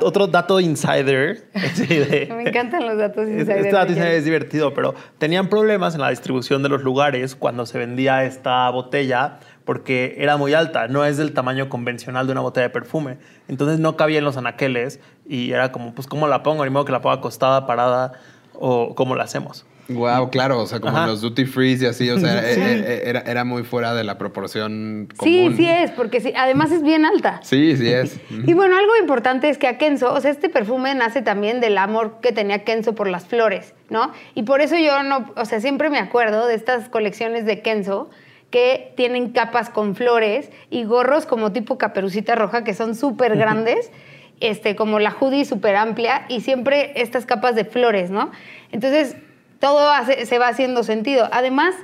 otro 0.00 0.26
dato 0.26 0.58
insider. 0.58 1.44
de- 1.76 2.32
Me 2.34 2.48
encantan 2.48 2.84
los 2.86 2.98
datos 2.98 3.28
insider 3.28 3.58
Este 3.58 3.70
dato 3.72 3.86
de 3.86 3.92
insider 3.92 4.12
es 4.14 4.24
divertido, 4.24 4.74
pero 4.74 4.94
tenían 5.18 5.48
problemas 5.48 5.94
en 5.94 6.00
la 6.00 6.10
distribución 6.10 6.62
de 6.62 6.68
los 6.70 6.82
lugares 6.82 7.36
cuando 7.36 7.64
se 7.66 7.78
vendía 7.78 8.24
esta 8.24 8.68
botella 8.70 9.38
porque 9.64 10.14
era 10.18 10.36
muy 10.36 10.54
alta, 10.54 10.88
no 10.88 11.04
es 11.04 11.16
del 11.16 11.32
tamaño 11.32 11.68
convencional 11.68 12.26
de 12.26 12.32
una 12.32 12.40
botella 12.40 12.68
de 12.68 12.70
perfume. 12.70 13.18
Entonces 13.48 13.78
no 13.80 13.96
cabía 13.96 14.18
en 14.18 14.24
los 14.24 14.36
anaqueles 14.36 15.00
y 15.28 15.52
era 15.52 15.72
como, 15.72 15.94
pues, 15.94 16.06
¿cómo 16.06 16.26
la 16.28 16.42
pongo? 16.42 16.64
Ni 16.64 16.70
modo 16.70 16.84
que 16.84 16.92
la 16.92 17.00
ponga 17.00 17.16
acostada, 17.16 17.66
parada 17.66 18.12
o 18.54 18.94
cómo 18.94 19.14
la 19.16 19.24
hacemos. 19.24 19.64
Wow, 19.88 20.30
claro, 20.30 20.60
o 20.60 20.66
sea, 20.66 20.78
como 20.80 20.96
Ajá. 20.96 21.06
los 21.08 21.20
duty 21.20 21.44
free 21.44 21.76
y 21.78 21.86
así, 21.86 22.08
o 22.08 22.18
sea, 22.18 22.40
Sí. 22.54 22.60
eh, 22.60 22.84
eh, 22.86 23.02
era, 23.04 23.20
era 23.26 23.44
muy 23.44 23.62
fuera 23.64 23.92
de 23.94 24.04
la 24.04 24.16
proporción 24.16 25.08
Sí, 25.22 25.42
común. 25.44 25.56
sí 25.56 25.66
es, 25.68 25.90
porque 25.90 26.20
sí, 26.20 26.32
además 26.36 26.70
es 26.70 26.82
bien 26.82 27.04
alta. 27.04 27.40
Sí, 27.42 27.76
sí 27.76 27.88
es. 27.92 28.18
Y 28.46 28.54
bueno, 28.54 28.76
algo 28.78 28.92
importante 29.00 29.48
es 29.48 29.58
que 29.58 29.66
a 29.66 29.78
Kenzo, 29.78 30.12
o 30.14 30.20
sea, 30.20 30.30
este 30.30 30.48
perfume 30.48 30.94
nace 30.94 31.20
también 31.20 31.60
del 31.60 31.76
amor 31.78 32.18
que 32.22 32.32
tenía 32.32 32.62
Kenzo 32.64 32.94
por 32.94 33.08
las 33.08 33.26
flores, 33.26 33.74
¿no? 33.90 34.12
Y 34.34 34.44
por 34.44 34.60
eso 34.60 34.76
yo 34.78 35.02
no, 35.02 35.30
o 35.36 35.44
sea, 35.44 35.60
siempre 35.60 35.90
me 35.90 35.98
acuerdo 35.98 36.46
de 36.46 36.54
estas 36.54 36.88
colecciones 36.88 37.44
de 37.44 37.60
Kenzo 37.60 38.08
que 38.52 38.92
tienen 38.96 39.30
capas 39.32 39.68
con 39.70 39.96
flores 39.96 40.50
y 40.70 40.84
gorros 40.84 41.26
como 41.26 41.50
tipo 41.52 41.76
caperucita 41.78 42.36
roja 42.36 42.62
que 42.62 42.74
son 42.74 42.94
súper 42.94 43.36
grandes, 43.36 43.90
este, 44.38 44.76
como 44.76 45.00
la 45.00 45.10
hoodie 45.10 45.44
súper 45.44 45.74
amplia 45.74 46.26
y 46.28 46.42
siempre 46.42 46.92
estas 47.00 47.26
capas 47.26 47.56
de 47.56 47.64
flores, 47.64 48.10
¿no? 48.10 48.30
Entonces, 48.70 49.16
todo 49.58 49.90
hace- 49.90 50.26
se 50.26 50.38
va 50.38 50.48
haciendo 50.48 50.84
sentido. 50.84 51.28
Además, 51.32 51.74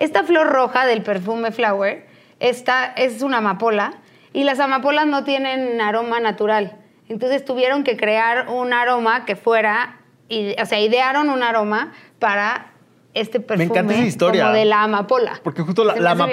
esta 0.00 0.24
flor 0.24 0.48
roja 0.48 0.86
del 0.86 1.02
perfume 1.02 1.52
Flower 1.52 2.06
esta 2.40 2.84
es 2.96 3.22
una 3.22 3.38
amapola 3.38 3.94
y 4.32 4.44
las 4.44 4.60
amapolas 4.60 5.06
no 5.06 5.24
tienen 5.24 5.80
aroma 5.80 6.20
natural. 6.20 6.76
Entonces 7.08 7.44
tuvieron 7.44 7.84
que 7.84 7.96
crear 7.96 8.48
un 8.48 8.72
aroma 8.72 9.24
que 9.24 9.34
fuera, 9.36 9.96
y- 10.28 10.54
o 10.60 10.66
sea, 10.66 10.78
idearon 10.80 11.30
un 11.30 11.42
aroma 11.42 11.92
para 12.18 12.72
este 13.20 13.40
perfume 13.40 13.64
encanta 13.64 13.94
esa 13.94 14.04
historia. 14.04 14.42
como 14.44 14.54
de 14.54 14.64
la 14.64 14.82
amapola. 14.82 15.40
Porque 15.42 15.62
justo 15.62 15.84
la, 15.84 15.94
me 15.94 16.08
ama- 16.08 16.26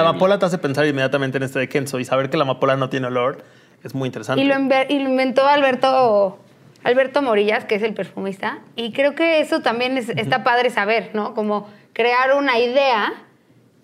amapola 0.00 0.38
te 0.38 0.46
hace 0.46 0.58
pensar 0.58 0.86
inmediatamente 0.86 1.36
en 1.38 1.42
este 1.44 1.58
de 1.58 1.68
Kenzo 1.68 1.98
y 2.00 2.04
saber 2.04 2.30
que 2.30 2.36
la 2.36 2.44
amapola 2.44 2.76
no 2.76 2.88
tiene 2.88 3.06
olor 3.08 3.38
es 3.82 3.94
muy 3.94 4.06
interesante. 4.06 4.40
Y 4.42 4.44
lo, 4.46 4.54
inve- 4.54 4.86
y 4.88 4.98
lo 5.00 5.08
inventó 5.08 5.46
Alberto, 5.46 6.38
Alberto 6.84 7.22
Morillas, 7.22 7.64
que 7.64 7.74
es 7.74 7.82
el 7.82 7.94
perfumista. 7.94 8.58
Y 8.76 8.92
creo 8.92 9.14
que 9.14 9.40
eso 9.40 9.60
también 9.60 9.96
es- 9.96 10.08
está 10.10 10.44
padre 10.44 10.70
saber, 10.70 11.10
¿no? 11.14 11.34
Como 11.34 11.68
crear 11.92 12.34
una 12.36 12.58
idea 12.58 13.12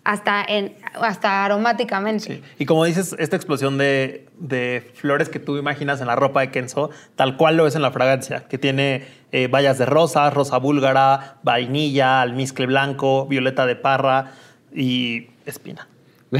hasta, 0.08 0.42
en, 0.42 0.74
hasta 0.94 1.44
aromáticamente. 1.44 2.24
Sí. 2.36 2.42
Y 2.58 2.64
como 2.64 2.86
dices, 2.86 3.14
esta 3.18 3.36
explosión 3.36 3.76
de, 3.76 4.26
de 4.38 4.90
flores 4.94 5.28
que 5.28 5.38
tú 5.38 5.58
imaginas 5.58 6.00
en 6.00 6.06
la 6.06 6.16
ropa 6.16 6.40
de 6.40 6.50
Kenzo, 6.50 6.88
tal 7.14 7.36
cual 7.36 7.58
lo 7.58 7.66
es 7.66 7.74
en 7.76 7.82
la 7.82 7.90
fragancia, 7.90 8.48
que 8.48 8.56
tiene 8.56 9.04
eh, 9.32 9.48
bayas 9.48 9.76
de 9.76 9.84
rosa, 9.84 10.30
rosa 10.30 10.56
búlgara, 10.56 11.36
vainilla, 11.42 12.22
almizcle 12.22 12.64
blanco, 12.64 13.26
violeta 13.26 13.66
de 13.66 13.76
parra 13.76 14.32
y 14.74 15.26
espina. 15.44 15.88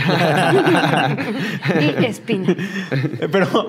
Y 2.00 2.04
espina. 2.04 2.56
Pero 3.32 3.66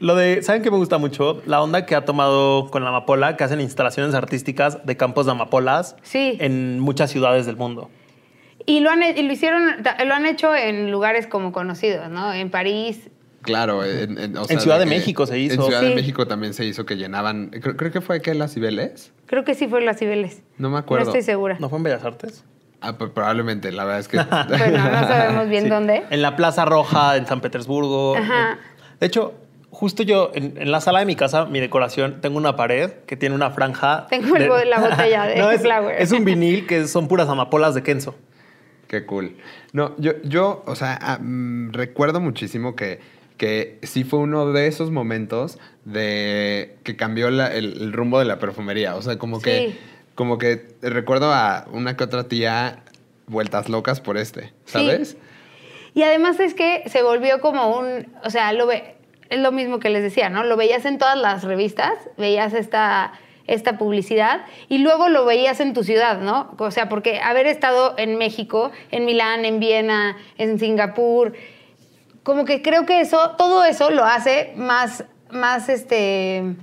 lo 0.00 0.16
de, 0.16 0.42
¿saben 0.42 0.62
qué 0.62 0.70
me 0.72 0.76
gusta 0.76 0.98
mucho? 0.98 1.42
La 1.46 1.62
onda 1.62 1.86
que 1.86 1.94
ha 1.94 2.04
tomado 2.04 2.68
con 2.70 2.82
la 2.82 2.88
amapola, 2.90 3.36
que 3.36 3.44
hacen 3.44 3.60
instalaciones 3.60 4.14
artísticas 4.14 4.84
de 4.84 4.96
campos 4.96 5.26
de 5.26 5.32
amapolas 5.32 5.96
Sí. 6.02 6.36
en 6.40 6.80
muchas 6.80 7.10
ciudades 7.10 7.46
del 7.46 7.56
mundo. 7.56 7.90
Y 8.66 8.80
lo 8.80 8.90
han, 8.90 9.02
y 9.02 9.22
lo 9.22 9.32
hicieron, 9.32 9.62
lo 10.06 10.14
han 10.14 10.26
hecho 10.26 10.54
en 10.54 10.90
lugares 10.90 11.26
como 11.26 11.52
conocidos, 11.52 12.08
¿no? 12.10 12.32
En 12.32 12.50
París. 12.50 13.10
Claro, 13.42 13.84
en, 13.84 14.18
en- 14.18 14.36
o 14.36 14.44
sea, 14.44 14.54
En 14.54 14.60
Ciudad 14.60 14.78
de 14.80 14.84
que- 14.86 14.90
México 14.90 15.24
se 15.24 15.38
hizo. 15.38 15.54
En 15.54 15.62
Ciudad 15.62 15.80
Sí. 15.82 15.88
de 15.90 15.94
México 15.94 16.26
también 16.26 16.52
se 16.52 16.64
hizo 16.64 16.84
que 16.84 16.96
llenaban. 16.96 17.50
Creo, 17.50 17.76
creo 17.76 17.92
que 17.92 18.00
fue 18.00 18.20
que 18.20 18.34
las 18.34 18.52
Cibeles. 18.54 19.12
Creo 19.26 19.44
que 19.44 19.54
sí 19.54 19.68
fue 19.68 19.82
las 19.82 19.98
Cibeles. 19.98 20.42
No 20.58 20.68
me 20.68 20.78
acuerdo. 20.78 21.04
No 21.04 21.10
estoy 21.12 21.22
segura. 21.22 21.56
¿No 21.60 21.68
fue 21.68 21.78
en 21.78 21.84
Bellas 21.84 22.04
Artes? 22.04 22.44
Ah, 22.80 22.98
pues 22.98 23.10
probablemente, 23.12 23.70
la 23.70 23.84
verdad 23.84 24.00
es 24.00 24.08
que. 24.08 24.16
Bueno, 24.48 24.90
no 24.90 25.06
sabemos 25.06 25.48
bien 25.48 25.64
Sí. 25.64 25.68
dónde. 25.70 26.02
En 26.10 26.22
la 26.22 26.34
Plaza 26.34 26.64
Roja, 26.64 27.16
en 27.16 27.26
San 27.26 27.40
Petersburgo. 27.40 28.16
Ajá. 28.16 28.58
De 28.98 29.06
hecho, 29.06 29.34
justo 29.70 30.02
yo, 30.02 30.32
en, 30.34 30.54
en 30.60 30.72
la 30.72 30.80
sala 30.80 30.98
de 30.98 31.06
mi 31.06 31.14
casa, 31.14 31.44
mi 31.46 31.60
decoración, 31.60 32.20
tengo 32.20 32.38
una 32.38 32.56
pared 32.56 32.90
que 33.06 33.16
tiene 33.16 33.34
una 33.36 33.50
franja. 33.50 34.08
Tengo 34.10 34.34
el 34.36 34.48
bo- 34.48 34.58
la 34.64 34.80
botella 34.80 35.24
de 35.26 35.36
No, 35.36 35.52
es, 35.52 35.60
Flower. 35.62 35.94
es 36.02 36.10
un 36.10 36.24
vinil 36.24 36.66
que 36.66 36.88
son 36.88 37.06
puras 37.06 37.28
amapolas 37.28 37.74
de 37.74 37.84
Kenzo. 37.84 38.16
Qué 38.88 39.04
cool. 39.04 39.36
No, 39.72 39.94
yo, 39.98 40.12
yo 40.22 40.62
o 40.66 40.74
sea, 40.76 40.98
ah, 41.00 41.18
mm, 41.20 41.72
recuerdo 41.72 42.20
muchísimo 42.20 42.76
que, 42.76 43.00
que 43.36 43.78
sí 43.82 44.04
fue 44.04 44.20
uno 44.20 44.52
de 44.52 44.66
esos 44.68 44.90
momentos 44.90 45.58
de 45.84 46.76
que 46.84 46.96
cambió 46.96 47.30
la- 47.30 47.52
el, 47.54 47.80
el 47.82 47.92
rumbo 47.92 48.18
de 48.18 48.24
la 48.24 48.38
perfumería. 48.38 48.94
O 48.96 49.02
sea, 49.02 49.18
como 49.18 49.40
que, 49.40 49.70
Sí. 49.72 49.78
como 50.14 50.38
que 50.38 50.66
recuerdo 50.82 51.32
a 51.32 51.66
una 51.72 51.96
que 51.96 52.04
otra 52.04 52.28
tía 52.28 52.80
vueltas 53.26 53.68
locas 53.68 54.00
por 54.00 54.16
este, 54.18 54.52
Sí. 54.64 54.72
¿sabes? 54.72 55.16
Y 55.94 56.02
además 56.02 56.38
es 56.40 56.54
que 56.54 56.84
se 56.86 57.02
volvió 57.02 57.40
como 57.40 57.76
un, 57.78 58.06
o 58.22 58.30
sea, 58.30 58.52
lo 58.52 58.66
ve, 58.66 58.94
es 59.30 59.40
lo 59.40 59.50
mismo 59.50 59.80
que 59.80 59.88
les 59.90 60.02
decía, 60.02 60.28
¿no? 60.28 60.44
Lo 60.44 60.56
veías 60.56 60.84
en 60.84 60.98
todas 60.98 61.18
las 61.18 61.42
revistas, 61.42 61.94
veías 62.18 62.52
esta, 62.52 63.12
esta 63.46 63.78
publicidad 63.78 64.46
y 64.68 64.78
luego 64.78 65.08
lo 65.08 65.24
veías 65.24 65.60
en 65.60 65.74
tu 65.74 65.84
ciudad, 65.84 66.20
¿no? 66.20 66.54
O 66.58 66.70
sea, 66.70 66.88
porque 66.88 67.20
haber 67.20 67.46
estado 67.46 67.94
en 67.96 68.18
México, 68.18 68.70
en 68.90 69.04
Milán, 69.04 69.44
en 69.44 69.60
Viena, 69.60 70.16
en 70.38 70.58
Singapur, 70.58 71.34
como 72.22 72.44
que 72.44 72.60
creo 72.62 72.86
que 72.86 73.00
eso, 73.00 73.34
todo 73.38 73.64
eso 73.64 73.90
lo 73.90 74.04
hace 74.04 74.52
más, 74.56 75.04
más 75.30 75.68
este 75.68 76.56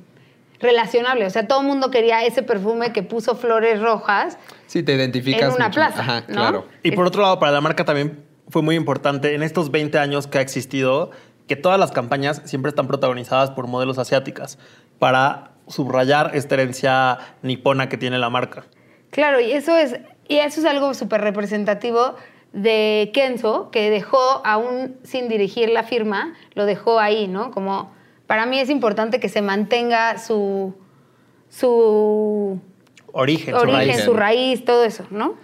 relacionable. 0.60 1.26
O 1.26 1.30
sea, 1.30 1.48
todo 1.48 1.62
el 1.62 1.68
mundo 1.68 1.92
quería 1.92 2.24
ese 2.24 2.42
perfume 2.44 2.92
que 2.92 3.04
puso 3.04 3.36
flores 3.36 3.82
rojas. 3.82 4.38
Sí, 4.66 4.82
te 4.82 4.94
identificas. 4.94 5.50
En 5.50 5.56
una 5.56 5.68
mucho. 5.68 5.76
plaza, 5.76 6.02
Ajá, 6.02 6.20
¿no? 6.28 6.36
claro. 6.36 6.68
Y 6.82 6.92
por 6.92 7.06
otro 7.06 7.22
lado, 7.22 7.40
para 7.40 7.52
la 7.52 7.62
marca 7.62 7.86
también 7.86 8.24
fue 8.50 8.62
muy 8.62 8.76
importante 8.76 9.36
en 9.36 9.44
estos 9.44 9.72
20 9.72 9.98
años 10.00 10.28
que 10.28 10.38
ha 10.40 10.42
existido 10.42 11.12
que 11.48 11.56
todas 11.56 11.80
las 11.80 11.92
campañas 11.92 12.42
siempre 12.46 12.70
están 12.70 12.88
protagonizadas 12.88 13.52
por 13.52 13.68
modelos 13.68 13.98
asiáticas 13.98 14.58
para 15.00 15.53
subrayar 15.68 16.32
esta 16.34 16.56
herencia 16.56 17.18
nipona 17.42 17.90
que 17.90 17.98
tiene 17.98 18.18
la 18.20 18.30
marca. 18.30 18.66
Claro, 19.12 19.40
y 19.40 19.52
eso 19.52 19.78
es, 19.78 19.96
y 20.28 20.38
eso 20.38 20.60
es 20.62 20.66
algo 20.66 20.94
súper 20.94 21.22
representativo 21.22 22.16
de 22.52 23.12
Kenzo, 23.14 23.72
que 23.72 23.90
dejó, 23.90 24.46
aún 24.46 24.98
sin 25.04 25.28
dirigir 25.30 25.70
la 25.70 25.84
firma, 25.84 26.34
lo 26.54 26.66
dejó 26.66 27.00
ahí, 27.00 27.28
¿no? 27.28 27.52
Como 27.52 27.92
para 28.28 28.46
mí 28.46 28.60
es 28.60 28.70
importante 28.70 29.20
que 29.20 29.30
se 29.30 29.42
mantenga 29.42 30.18
su, 30.20 30.76
su 31.50 32.60
Origen, 33.12 33.54
su 33.56 33.62
origen, 33.62 33.88
raíz. 33.88 34.04
su 34.04 34.14
raíz, 34.14 34.66
todo 34.66 34.84
eso, 34.84 35.06
¿no? 35.12 35.36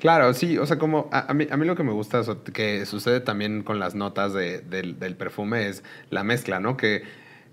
Claro, 0.00 0.32
sí, 0.32 0.56
o 0.58 0.64
sea, 0.66 0.78
como 0.78 1.08
a, 1.10 1.30
a 1.30 1.34
mí, 1.34 1.46
a 1.50 1.56
mí 1.56 1.66
lo 1.66 1.74
que 1.74 1.82
me 1.82 1.92
gusta, 1.92 2.22
que 2.54 2.86
sucede 2.86 3.20
también 3.20 3.62
con 3.62 3.78
las 3.80 3.94
notas 3.94 4.32
de- 4.32 4.60
del, 4.60 4.98
del 4.98 5.16
perfume 5.16 5.66
es 5.68 5.82
la 6.10 6.22
mezcla, 6.22 6.60
¿no? 6.60 6.76
Que, 6.76 7.02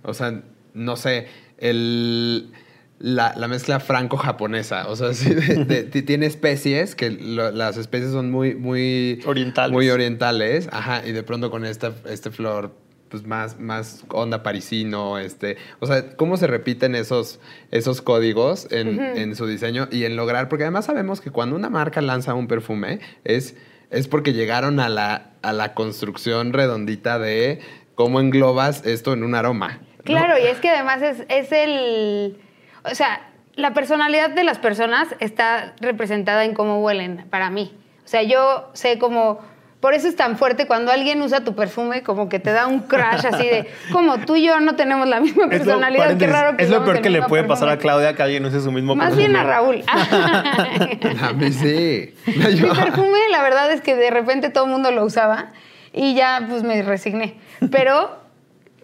o 0.04 0.14
sea, 0.14 0.42
no 0.74 0.96
sé, 0.96 1.28
el, 1.58 2.52
la, 3.00 3.34
la 3.38 3.48
mezcla 3.48 3.80
franco-japonesa, 3.80 4.88
o 4.88 4.96
sea, 4.96 5.14
sí, 5.14 5.34
de- 5.34 5.66
de- 5.66 5.84
ti- 5.92 6.02
tiene 6.02 6.26
especies, 6.26 6.96
que 6.96 7.10
lo- 7.12 7.52
las 7.52 7.78
especies 7.78 8.12
son 8.12 8.32
muy, 8.32 8.56
muy... 8.56 9.22
Orientales. 9.26 9.72
Muy 9.74 9.90
orientales, 9.90 10.70
ajá, 10.72 11.06
y 11.06 11.12
de 11.12 11.24
pronto 11.24 11.52
con 11.52 11.66
esta, 11.66 11.94
este 12.10 12.32
flor, 12.32 12.74
pues 13.10 13.26
más, 13.26 13.60
más 13.60 14.04
onda 14.10 14.44
parisino, 14.44 15.20
este, 15.20 15.58
o 15.80 15.86
sea, 15.88 16.16
cómo 16.16 16.38
se 16.38 16.48
repiten 16.48 16.96
esos, 16.96 17.40
esos 17.72 18.02
códigos 18.02 18.68
en, 18.72 19.00
en 19.00 19.36
su 19.36 19.46
diseño 19.46 19.88
y 19.92 20.06
en 20.06 20.16
lograr, 20.16 20.50
porque 20.50 20.64
además 20.64 20.86
sabemos 20.86 21.22
que 21.22 21.30
cuando 21.32 21.56
una 21.56 21.70
marca 21.70 22.02
lanza 22.02 22.34
un 22.34 22.48
perfume 22.48 23.00
es, 23.24 23.56
es 23.92 24.08
porque 24.08 24.34
llegaron 24.34 24.80
a 24.80 24.90
la, 24.90 25.32
a 25.44 25.54
la 25.54 25.74
construcción 25.76 26.52
redondita 26.52 27.20
de 27.20 27.60
cómo 27.94 28.20
englobas 28.20 28.86
esto 28.86 29.14
en 29.14 29.24
un 29.24 29.36
aroma. 29.36 29.82
¿No? 30.06 30.20
Claro, 30.20 30.38
y 30.38 30.48
es 30.48 30.60
que 30.60 30.70
además 30.70 31.02
es, 31.02 31.26
es 31.30 31.52
el. 31.52 32.38
O 32.84 32.94
sea, 32.96 33.22
la 33.56 33.74
personalidad 33.74 34.30
de 34.30 34.44
las 34.44 34.60
personas 34.60 35.08
está 35.20 35.74
representada 35.80 36.44
en 36.46 36.54
cómo 36.54 36.80
huelen, 36.80 37.26
para 37.30 37.50
mí. 37.50 37.74
O 38.04 38.08
sea, 38.08 38.24
yo 38.24 38.70
sé 38.74 38.98
cómo. 39.00 39.40
Por 39.80 39.94
eso 39.94 40.08
es 40.08 40.16
tan 40.16 40.38
fuerte 40.38 40.66
cuando 40.66 40.92
alguien 40.92 41.22
usa 41.22 41.44
tu 41.44 41.54
perfume, 41.54 42.02
como 42.02 42.28
que 42.28 42.40
te 42.40 42.52
da 42.52 42.66
un 42.66 42.80
crash 42.80 43.28
así 43.28 43.46
de. 43.46 43.70
Como 43.92 44.18
tú 44.18 44.36
y 44.36 44.44
yo 44.44 44.60
no 44.60 44.76
tenemos 44.76 45.08
la 45.08 45.20
misma 45.20 45.44
lo, 45.44 45.50
personalidad, 45.50 46.18
qué 46.18 46.26
raro 46.26 46.58
que 46.58 46.64
es 46.64 46.72
lo 46.72 46.84
peor 46.84 47.02
que 47.02 47.12
le 47.12 47.22
puede 47.22 47.44
pasar 47.44 47.70
a. 47.70 47.78
Claudia 47.78 48.16
que 48.16 48.24
alguien 48.24 48.44
use 48.46 48.62
su 48.62 48.72
mismo 48.72 48.96
Más 48.96 49.10
perfume. 49.10 49.28
bien 49.28 49.36
a 49.36 49.44
Raúl. 49.44 49.84
A 51.22 51.34
mí 51.34 51.52
sí. 51.52 52.16
Mi 52.26 52.62
perfume, 52.62 53.20
la 53.30 53.44
verdad 53.44 53.72
es 53.72 53.82
que 53.82 53.96
de 53.96 54.10
repente 54.10 54.50
todo 54.50 54.66
el 54.66 54.72
mundo 54.72 54.90
lo 54.90 55.06
usaba 55.06 55.52
y 55.94 56.16
ya 56.16 56.46
pues 56.50 56.64
me 56.64 56.82
resigné. 56.82 57.36
Pero, 57.72 58.25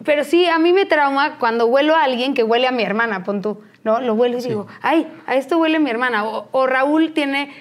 pero 0.04 0.24
sí, 0.24 0.48
a 0.48 0.60
mí 0.60 0.74
me 0.74 0.86
trauma 0.86 1.38
cuando 1.38 1.68
huelo 1.68 1.96
a 1.96 2.04
alguien 2.04 2.34
que 2.34 2.44
huele 2.44 2.68
a 2.68 2.72
mi 2.72 2.84
hermana, 2.84 3.24
pon 3.24 3.42
tú, 3.42 3.62
¿no? 3.84 4.00
Lo 4.00 4.14
huelo 4.14 4.38
y 4.38 4.42
digo, 4.42 4.68
ay, 4.82 5.08
a 5.26 5.36
esto 5.36 5.58
huele 5.58 5.80
mi 5.80 5.90
hermana. 5.90 6.26
O, 6.26 6.48
o 6.52 6.68
Raúl 6.68 7.14
tiene, 7.14 7.54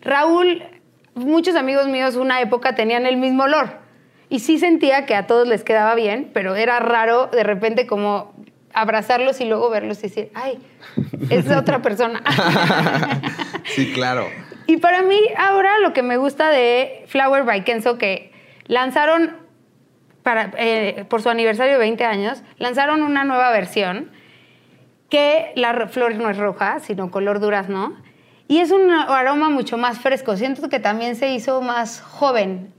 Raúl, 0.00 0.62
muchos 1.14 1.56
amigos 1.56 1.88
míos 1.88 2.16
una 2.16 2.40
época 2.40 2.74
tenían 2.74 3.06
el 3.06 3.16
mismo 3.16 3.44
olor. 3.44 3.80
Y 4.28 4.38
sí 4.38 4.58
sentía 4.58 5.04
que 5.04 5.14
a 5.14 5.26
todos 5.26 5.46
les 5.46 5.62
quedaba 5.62 5.94
bien, 5.94 6.30
pero 6.32 6.54
era 6.54 6.80
raro 6.80 7.26
de 7.26 7.42
repente 7.42 7.86
como 7.86 8.32
abrazarlos 8.72 9.40
y 9.40 9.44
luego 9.44 9.68
verlos 9.68 9.98
y 9.98 10.02
decir, 10.02 10.30
ay, 10.34 10.58
es 11.28 11.50
otra 11.50 11.82
persona. 11.82 12.22
sí, 13.64 13.92
claro. 13.92 14.26
Y 14.66 14.78
para 14.78 15.02
mí 15.02 15.18
ahora 15.36 15.78
lo 15.80 15.92
que 15.92 16.02
me 16.02 16.16
gusta 16.16 16.48
de 16.48 17.04
Flower 17.08 17.44
by 17.44 17.64
Kenzo, 17.64 17.98
que 17.98 18.32
lanzaron 18.66 19.36
para, 20.22 20.52
eh, 20.58 21.04
por 21.08 21.22
su 21.22 21.28
aniversario 21.30 21.72
de 21.74 21.78
20 21.78 22.04
años, 22.04 22.42
lanzaron 22.58 23.02
una 23.02 23.24
nueva 23.24 23.50
versión 23.50 24.10
que 25.08 25.52
la 25.56 25.88
flor 25.88 26.14
no 26.14 26.30
es 26.30 26.36
roja, 26.38 26.78
sino 26.80 27.10
color 27.10 27.40
durazno. 27.40 27.94
Y 28.48 28.58
es 28.58 28.70
un 28.70 28.90
aroma 28.90 29.48
mucho 29.50 29.76
más 29.78 29.98
fresco. 29.98 30.36
Siento 30.36 30.68
que 30.68 30.78
también 30.80 31.16
se 31.16 31.32
hizo 31.34 31.60
más 31.62 32.00
joven 32.00 32.72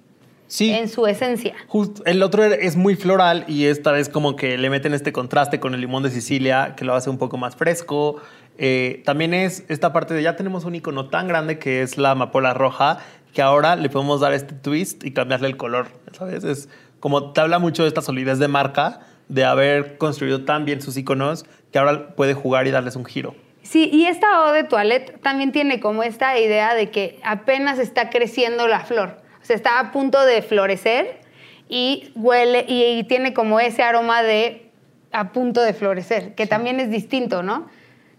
Sí. 0.47 0.71
en 0.71 0.87
su 0.87 1.07
esencia. 1.07 1.55
Just- 1.67 2.01
el 2.05 2.21
otro 2.21 2.43
es 2.43 2.75
muy 2.75 2.95
floral 2.95 3.43
y 3.47 3.65
esta 3.65 3.91
vez 3.91 4.07
como 4.09 4.35
que 4.35 4.57
le 4.57 4.69
meten 4.69 4.93
este 4.93 5.11
contraste 5.11 5.59
con 5.59 5.73
el 5.73 5.81
limón 5.81 6.03
de 6.03 6.09
Sicilia 6.11 6.73
que 6.77 6.85
lo 6.85 6.93
hace 6.93 7.09
un 7.09 7.17
poco 7.17 7.37
más 7.37 7.55
fresco. 7.55 8.21
Eh, 8.59 9.01
también 9.05 9.33
es 9.33 9.63
esta 9.67 9.93
parte 9.93 10.13
de 10.13 10.21
ya 10.21 10.35
tenemos 10.35 10.65
un 10.65 10.75
icono 10.75 11.09
tan 11.09 11.27
grande 11.27 11.57
que 11.57 11.81
es 11.81 11.97
la 11.97 12.11
amapola 12.11 12.53
roja 12.53 12.99
que 13.33 13.41
ahora 13.41 13.75
le 13.75 13.89
podemos 13.89 14.21
dar 14.21 14.31
este 14.33 14.53
twist 14.53 15.03
y 15.03 15.11
cambiarle 15.11 15.47
el 15.47 15.57
color, 15.57 15.87
¿sabes? 16.11 16.43
Es 16.43 16.69
como 17.03 17.33
te 17.33 17.41
habla 17.41 17.59
mucho 17.59 17.83
de 17.83 17.89
esta 17.89 18.01
solidez 18.01 18.39
de 18.39 18.47
marca, 18.47 19.01
de 19.27 19.43
haber 19.43 19.97
construido 19.97 20.45
tan 20.45 20.63
bien 20.63 20.81
sus 20.81 20.95
iconos 20.95 21.43
que 21.69 21.77
ahora 21.77 22.15
puede 22.15 22.33
jugar 22.33 22.65
y 22.65 22.71
darles 22.71 22.95
un 22.95 23.03
giro. 23.03 23.35
Sí, 23.61 23.89
y 23.91 24.05
esta 24.05 24.27
eau 24.27 24.53
de 24.53 24.63
toilette 24.63 25.21
también 25.21 25.51
tiene 25.51 25.81
como 25.81 26.03
esta 26.03 26.39
idea 26.39 26.73
de 26.75 26.91
que 26.91 27.19
apenas 27.21 27.77
está 27.77 28.09
creciendo 28.09 28.69
la 28.69 28.85
flor. 28.85 29.17
O 29.41 29.45
sea, 29.45 29.57
está 29.57 29.81
a 29.81 29.91
punto 29.91 30.23
de 30.25 30.41
florecer 30.41 31.19
y 31.67 32.13
huele 32.15 32.63
y, 32.69 33.03
tiene 33.03 33.33
como 33.33 33.59
ese 33.59 33.83
aroma 33.83 34.23
de 34.23 34.71
a 35.11 35.33
punto 35.33 35.59
de 35.59 35.73
florecer, 35.73 36.35
que 36.35 36.47
también 36.47 36.79
es 36.79 36.89
distinto, 36.89 37.43
¿no? 37.43 37.67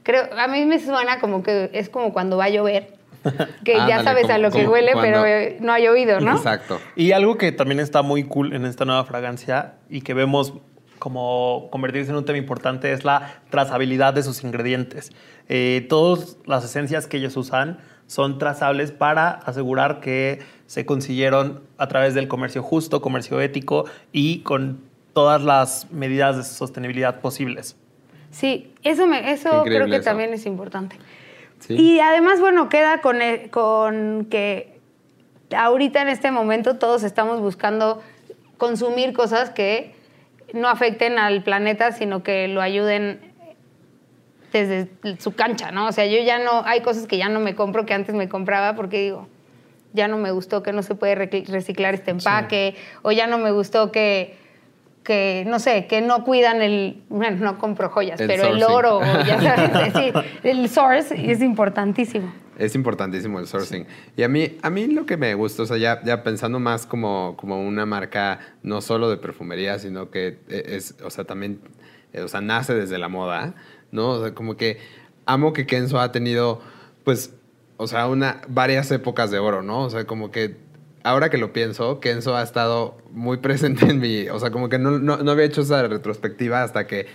Creo, 0.03 0.29
a 0.39 0.47
mí 0.47 0.67
me 0.67 0.79
suena 0.79 1.21
como 1.21 1.43
que 1.43 1.71
es 1.73 1.89
como 1.89 2.13
cuando 2.13 2.37
va 2.37 2.45
a 2.45 2.51
llover, 2.51 2.99
que 3.65 3.75
ya 3.75 3.83
Ándale, 3.85 4.05
sabes 4.05 4.25
a 4.25 4.29
como- 4.35 4.39
lo 4.39 4.51
que 4.51 4.67
huele, 4.69 4.93
cuando- 4.93 5.23
pero 5.23 5.27
eh, 5.27 5.57
no 5.61 5.73
ha 5.73 5.79
llovido, 5.81 6.21
¿no? 6.21 6.37
Exacto. 6.37 6.81
Y 6.97 7.13
algo 7.13 7.37
que 7.39 7.53
también 7.53 7.81
está 7.81 8.03
muy 8.03 8.25
cool 8.25 8.53
en 8.55 8.65
esta 8.67 8.85
nueva 8.85 9.05
fragancia 9.05 9.75
y 9.89 10.03
que 10.03 10.15
vemos 10.15 10.55
como 10.99 11.69
convertirse 11.71 12.11
en 12.11 12.17
un 12.17 12.25
tema 12.25 12.39
importante 12.39 12.93
es 12.93 13.05
la 13.05 13.41
trazabilidad 13.51 14.15
de 14.15 14.23
sus 14.23 14.43
ingredientes. 14.45 15.13
Eh, 15.49 15.87
todas 15.89 16.39
las 16.47 16.65
esencias 16.65 17.07
que 17.07 17.19
ellos 17.19 17.37
usan 17.37 17.79
son 18.07 18.39
trazables 18.39 18.93
para 18.93 19.31
asegurar 19.31 20.01
que 20.01 20.41
se 20.67 20.87
consiguieron 20.87 21.63
a 21.79 21.89
través 21.89 22.15
del 22.15 22.29
comercio 22.29 22.63
justo, 22.63 23.01
comercio 23.03 23.41
ético 23.41 23.85
y 24.13 24.41
con 24.41 24.81
todas 25.13 25.43
las 25.43 25.91
medidas 25.91 26.37
de 26.37 26.43
sostenibilidad 26.43 27.21
posibles. 27.21 27.77
Sí, 28.31 28.73
eso, 28.83 29.07
me, 29.07 29.31
eso 29.31 29.63
creo 29.65 29.87
que 29.87 29.97
eso. 29.97 30.05
también 30.05 30.33
es 30.33 30.45
importante. 30.47 30.97
Sí. 31.67 31.75
Y 31.75 32.01
además, 32.01 32.41
bueno, 32.41 32.69
queda 32.69 33.01
con, 33.01 33.23
el- 33.23 33.51
con 33.51 34.27
que 34.31 34.79
ahorita 35.57 36.03
en 36.03 36.09
este 36.09 36.31
momento 36.31 36.77
todos 36.79 37.03
estamos 37.05 37.41
buscando 37.41 38.03
consumir 38.59 39.13
cosas 39.13 39.51
que 39.51 39.95
no 40.53 40.69
afecten 40.69 41.19
al 41.19 41.43
planeta, 41.43 41.93
sino 41.93 42.23
que 42.23 42.49
lo 42.49 42.61
ayuden 42.61 43.21
desde 44.53 44.89
su 45.19 45.35
cancha, 45.35 45.73
¿no? 45.73 45.87
O 45.89 45.93
sea, 45.93 46.07
yo 46.07 46.19
ya 46.23 46.39
no, 46.39 46.63
hay 46.65 46.81
cosas 46.81 47.07
que 47.07 47.17
ya 47.19 47.29
no 47.29 47.41
me 47.41 47.55
compro 47.57 47.85
que 47.87 47.95
antes 47.95 48.15
me 48.15 48.29
compraba 48.29 48.77
porque 48.77 49.01
digo, 49.03 49.27
ya 49.93 50.07
no 50.07 50.17
me 50.17 50.31
gustó 50.31 50.63
que 50.63 50.73
no 50.73 50.83
se 50.83 50.95
puede 50.95 51.17
recicl- 51.17 51.47
reciclar 51.49 51.95
este 51.95 52.13
empaque, 52.13 52.77
o 53.03 53.11
ya 53.11 53.27
no 53.27 53.39
me 53.39 53.51
gustó 53.51 53.91
que, 53.91 54.37
que, 55.05 55.45
no 55.47 55.59
sé, 55.59 55.87
que 55.87 56.01
no 56.01 56.25
cuidan 56.25 56.63
el, 56.63 57.03
bueno, 57.09 57.37
no 57.45 57.59
compro 57.59 57.91
joyas, 57.91 58.21
El 58.21 58.27
pero 58.27 58.47
el 58.47 58.63
oro, 58.63 59.01
ya 59.01 59.41
sabes, 59.57 59.93
sí, 59.93 60.13
el 60.43 60.69
source 60.69 61.15
es 61.31 61.41
importantísimo. 61.43 62.33
Es 62.59 62.75
importantísimo 62.75 63.41
el 63.41 63.47
sourcing. 63.47 63.87
Y 64.17 64.23
a 64.23 64.29
mí, 64.29 64.59
a 64.63 64.71
mí 64.71 64.87
lo 64.87 65.07
que 65.07 65.17
me 65.17 65.35
gusta, 65.35 65.65
o 65.65 65.67
sea, 65.67 65.77
ya, 65.77 66.03
ya 66.05 66.23
pensando 66.23 66.59
más 66.61 66.87
como, 66.87 67.37
como 67.37 67.61
una 67.61 67.85
marca 67.85 68.41
no 68.63 68.81
solo 68.81 69.11
de 69.11 69.17
perfumería, 69.17 69.79
sino 69.79 70.11
que 70.11 70.39
es, 70.49 70.95
o 71.05 71.11
sea, 71.11 71.25
también, 71.25 71.61
eh, 72.13 72.23
o 72.23 72.29
sea, 72.29 72.41
nace 72.41 72.75
desde 72.75 72.99
la 72.99 73.09
moda, 73.09 73.55
¿no? 73.91 74.11
O 74.11 74.23
sea, 74.23 74.35
como 74.35 74.57
que 74.57 74.79
amo 75.27 75.53
que 75.53 75.67
Kenzo 75.67 76.01
ha 76.01 76.13
tenido, 76.13 76.61
pues, 77.03 77.35
o 77.77 77.87
sea, 77.89 78.07
una, 78.07 78.41
varias 78.49 78.91
épocas 78.93 79.31
de 79.31 79.39
oro, 79.39 79.63
¿no? 79.63 79.81
O 79.81 79.91
sea, 79.91 80.07
como 80.07 80.31
que 80.31 80.57
ahora 81.05 81.31
que 81.31 81.39
lo 81.39 81.53
pienso, 81.53 82.01
Kenzo 82.01 82.35
ha 82.37 82.43
estado 82.43 82.97
muy 83.13 83.37
presente 83.37 83.87
en 83.87 84.01
mi, 84.01 84.29
o 84.29 84.41
sea, 84.41 84.51
como 84.51 84.69
que 84.69 84.79
no, 84.79 84.99
no, 84.99 85.19
no 85.19 85.31
había 85.31 85.45
hecho 85.45 85.61
esa 85.61 85.87
retrospectiva 85.87 86.65
hasta 86.65 86.87
que, 86.89 87.07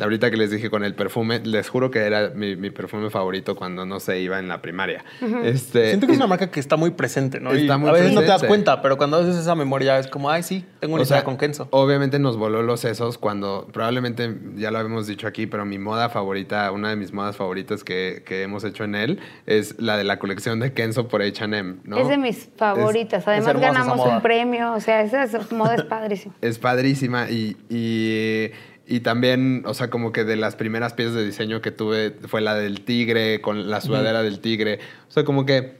ahorita 0.00 0.30
que 0.30 0.36
les 0.36 0.50
dije 0.50 0.70
con 0.70 0.84
el 0.84 0.94
perfume, 0.94 1.40
les 1.44 1.68
juro 1.68 1.90
que 1.90 2.00
era 2.00 2.30
mi, 2.34 2.56
mi 2.56 2.70
perfume 2.70 3.10
favorito 3.10 3.56
cuando 3.56 3.86
no 3.86 4.00
se 4.00 4.20
iba 4.20 4.38
en 4.38 4.48
la 4.48 4.60
primaria. 4.62 5.04
este, 5.44 5.88
Siento 5.88 6.06
que 6.06 6.12
es 6.12 6.18
una 6.18 6.26
marca 6.26 6.50
que 6.50 6.60
está 6.60 6.76
muy 6.76 6.90
presente, 6.90 7.40
¿no? 7.40 7.54
Y 7.54 7.62
Está 7.62 7.78
muy 7.78 7.88
a 7.90 7.92
veces 7.92 8.12
no 8.12 8.20
te 8.20 8.26
das 8.26 8.44
cuenta, 8.44 8.82
pero 8.82 8.96
cuando 8.96 9.18
haces 9.18 9.36
esa 9.36 9.54
memoria 9.54 9.98
es 9.98 10.06
como, 10.08 10.30
ay, 10.30 10.42
sí, 10.42 10.64
tengo 10.80 10.94
una 10.94 11.02
O 11.02 11.06
sea, 11.06 11.24
con 11.24 11.36
Kenzo. 11.36 11.68
Obviamente 11.70 12.18
nos 12.18 12.36
voló 12.36 12.62
los 12.62 12.80
sesos 12.80 13.18
cuando, 13.18 13.68
probablemente 13.72 14.34
ya 14.56 14.70
lo 14.70 14.78
habíamos 14.78 15.06
dicho 15.06 15.26
aquí, 15.26 15.46
pero 15.46 15.64
mi 15.64 15.78
moda 15.78 16.08
favorita, 16.08 16.70
una 16.72 16.90
de 16.90 16.96
mis 16.96 17.12
modas 17.12 17.36
favoritas 17.36 17.84
que, 17.84 18.22
que 18.26 18.42
hemos 18.42 18.64
hecho 18.64 18.84
en 18.84 18.94
él, 18.94 19.18
es 19.46 19.80
la 19.80 19.96
de 19.96 20.04
la 20.04 20.18
colección 20.18 20.60
de 20.60 20.72
Kenzo 20.72 21.08
por 21.08 21.22
H&M, 21.22 21.76
¿no? 21.84 21.98
Es 21.98 22.08
de 22.08 22.18
mis 22.18 22.48
favoritas. 22.56 23.26
Además 23.26 23.58
ganamos 23.60 24.06
un 24.06 24.20
premio. 24.20 24.72
O 24.74 24.80
sea, 24.80 25.02
esa 25.02 25.22
es- 25.24 25.52
moda 25.52 25.74
es 25.76 25.82
padrísima. 25.84 26.34
Es 26.40 26.58
padrísima 26.58 27.30
y, 27.30 27.56
y, 27.68 28.50
y 28.90 29.00
también, 29.00 29.64
o 29.66 29.74
sea, 29.74 29.90
como 29.90 30.12
que 30.12 30.24
de 30.24 30.36
las 30.36 30.56
primeras 30.56 30.94
piezas 30.94 31.14
de 31.14 31.24
diseño 31.24 31.60
que 31.60 31.70
tuve 31.70 32.12
fue 32.26 32.40
la 32.40 32.54
del 32.54 32.80
tigre, 32.80 33.42
con 33.42 33.70
la 33.70 33.82
sudadera 33.82 34.22
del 34.22 34.40
tigre. 34.40 34.78
O 35.08 35.10
sea, 35.10 35.24
como 35.24 35.44
que, 35.44 35.76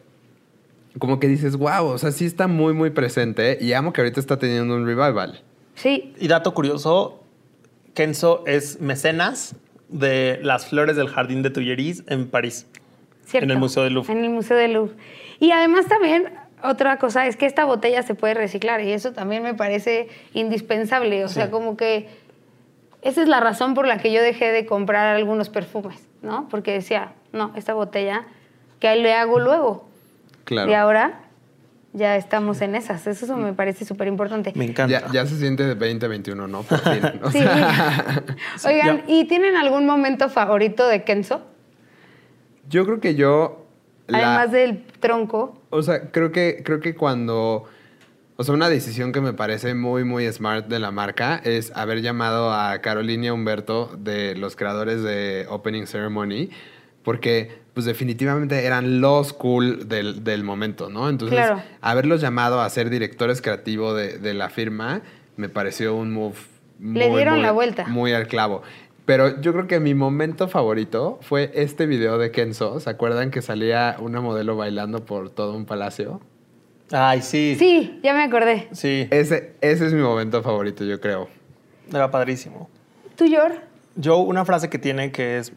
como 0.99 1.19
que 1.19 1.27
dices, 1.27 1.57
wow, 1.57 1.87
o 1.87 1.97
sea, 1.97 2.13
sí 2.13 2.27
está 2.27 2.49
muy, 2.49 2.75
muy 2.75 2.91
presente 2.91 3.57
y 3.61 3.73
amo 3.73 3.95
que 3.95 4.03
ahorita 4.03 4.21
está 4.21 4.39
teniendo 4.39 4.75
un 4.75 4.85
revival. 4.85 5.41
Sí, 5.75 6.13
Y 6.19 6.29
dato 6.29 6.53
curioso, 6.53 7.25
Kenzo 7.95 8.45
es 8.47 8.79
mecenas 8.81 9.57
de 9.89 10.39
las 10.43 10.67
flores 10.67 10.97
del 10.97 11.09
jardín 11.09 11.43
de 11.43 11.49
Tulleries 11.49 12.05
en 12.09 12.29
París. 12.29 12.67
Cierto. 13.25 13.45
En 13.45 13.51
el 13.53 13.59
Museo 13.59 13.85
del 13.85 13.95
Louvre. 13.95 14.13
En 14.13 14.25
el 14.25 14.31
Museo 14.31 14.57
del 14.57 14.75
Louvre. 14.75 14.97
Y 15.41 15.53
además 15.53 15.87
también 15.87 16.31
otra 16.63 16.99
cosa 16.99 17.27
es 17.27 17.37
que 17.37 17.47
esta 17.47 17.65
botella 17.65 18.03
se 18.03 18.15
puede 18.15 18.35
reciclar 18.35 18.83
y 18.83 18.93
eso 18.93 19.13
también 19.13 19.43
me 19.43 19.55
parece 19.55 20.09
indispensable. 20.35 21.25
O 21.25 21.29
sea, 21.29 21.51
como 21.51 21.77
que 21.79 22.28
esa 23.03 23.23
es 23.23 23.29
la 23.29 23.41
razón 23.41 23.75
por 23.75 23.87
la 23.87 23.99
que 23.99 24.13
yo 24.13 24.23
dejé 24.23 24.53
de 24.53 24.67
comprar 24.67 25.15
algunos 25.17 25.49
perfumes, 25.49 26.07
¿no? 26.23 26.49
Porque 26.49 26.73
decía, 26.73 27.13
no, 27.33 27.53
esta 27.57 27.75
botella, 27.75 28.25
¿qué 28.81 28.95
le 28.97 29.15
hago 29.15 29.39
luego? 29.41 29.89
Claro. 30.45 30.71
Y 30.71 30.75
ahora 30.75 31.21
ya 31.93 32.17
estamos 32.17 32.61
en 32.61 32.75
esas. 32.75 33.07
Eso 33.07 33.37
me 33.37 33.53
parece 33.53 33.85
súper 33.85 34.09
importante. 34.09 34.53
Me 34.55 34.65
encanta. 34.67 35.01
Ya, 35.07 35.13
ya 35.13 35.27
se 35.27 35.37
siente 35.37 35.63
de 35.65 35.75
2021, 35.75 36.47
¿no? 36.49 36.63
Por 36.63 36.79
fin. 36.81 37.03
O 37.23 37.31
Sí. 37.31 37.39
sea, 37.39 38.25
Oigan, 38.67 39.03
¿y 39.07 39.25
tienen 39.27 39.57
algún 39.57 39.87
momento 39.87 40.29
favorito 40.29 40.87
de 40.89 41.05
Kenzo? 41.05 41.43
yo 42.69 42.85
creo 42.85 43.01
que 43.01 43.15
yo... 43.15 43.65
la- 44.09 44.19
Además 44.19 44.53
del 44.53 44.85
tronco. 45.01 45.63
O 45.71 45.83
sea, 45.83 46.11
creo 46.11 46.33
que, 46.33 46.63
creo 46.65 46.81
que 46.81 46.95
cuando... 46.95 47.65
O 48.41 48.45
sea, 48.45 48.55
una 48.55 48.69
decisión 48.69 49.11
que 49.11 49.21
me 49.21 49.33
parece 49.33 49.75
muy, 49.75 50.05
muy 50.05 50.31
smart 50.33 50.69
de 50.69 50.79
la 50.79 50.93
marca 50.93 51.41
es 51.43 51.73
haber 51.75 52.03
llamado 52.03 52.53
a 52.53 52.79
Carolina 52.79 53.33
Humberto 53.33 53.91
de 53.99 54.37
los 54.37 54.55
creadores 54.55 55.03
de 55.03 55.47
Opening 55.51 55.89
Ceremony, 55.89 56.49
porque 57.03 57.51
pues 57.75 57.85
definitivamente 57.85 58.65
eran 58.65 59.01
los 59.01 59.33
cool 59.33 59.89
del, 59.89 60.23
del 60.23 60.45
momento, 60.45 60.89
¿no? 60.89 61.09
Entonces, 61.09 61.37
Claro. 61.37 61.61
haberlos 61.81 62.21
llamado 62.21 62.61
a 62.61 62.71
ser 62.71 62.91
directores 62.91 63.43
creativos 63.43 63.97
de, 63.97 64.19
de 64.19 64.35
la 64.35 64.51
firma 64.51 65.01
me 65.37 65.49
pareció 65.49 65.97
un 65.97 66.13
move 66.13 66.37
muy, 66.79 66.97
Le 66.97 67.09
dieron 67.11 67.35
muy- 67.35 67.43
la 67.43 67.51
vuelta. 67.51 67.87
Muy 67.89 68.13
al 68.13 68.29
clavo. 68.29 68.63
Pero 69.05 69.41
yo 69.41 69.53
creo 69.53 69.67
que 69.67 69.81
mi 69.81 69.95
momento 69.95 70.47
favorito 70.47 71.19
fue 71.23 71.51
este 71.55 71.87
video 71.87 72.19
de 72.19 72.31
Kenzo. 72.31 72.79
¿Se 72.79 72.89
acuerdan 72.89 73.33
que 73.33 73.43
salía 73.43 73.97
una 73.99 74.21
modelo 74.21 74.57
bailando 74.57 75.05
por 75.05 75.29
todo 75.31 75.55
un 75.57 75.65
palacio? 75.65 76.21
Ay, 76.91 77.23
sí. 77.23 77.57
Sí, 77.59 78.01
ya 78.03 78.15
me 78.15 78.23
acordé. 78.23 78.69
Sí, 78.73 79.07
Ese, 79.11 79.55
ese 79.61 79.87
es 79.87 79.93
mi 79.93 80.01
momento 80.01 80.43
favorito, 80.43 80.85
yo 80.85 81.01
creo. 81.01 81.29
era 81.93 82.11
padrísimo. 82.11 82.71
¿Tú, 83.17 83.27
Yor? 83.27 83.61
Yo, 83.97 84.19
una 84.19 84.45
frase 84.45 84.71
que 84.71 84.79
tiene 84.79 85.13
que 85.13 85.39
es 85.39 85.53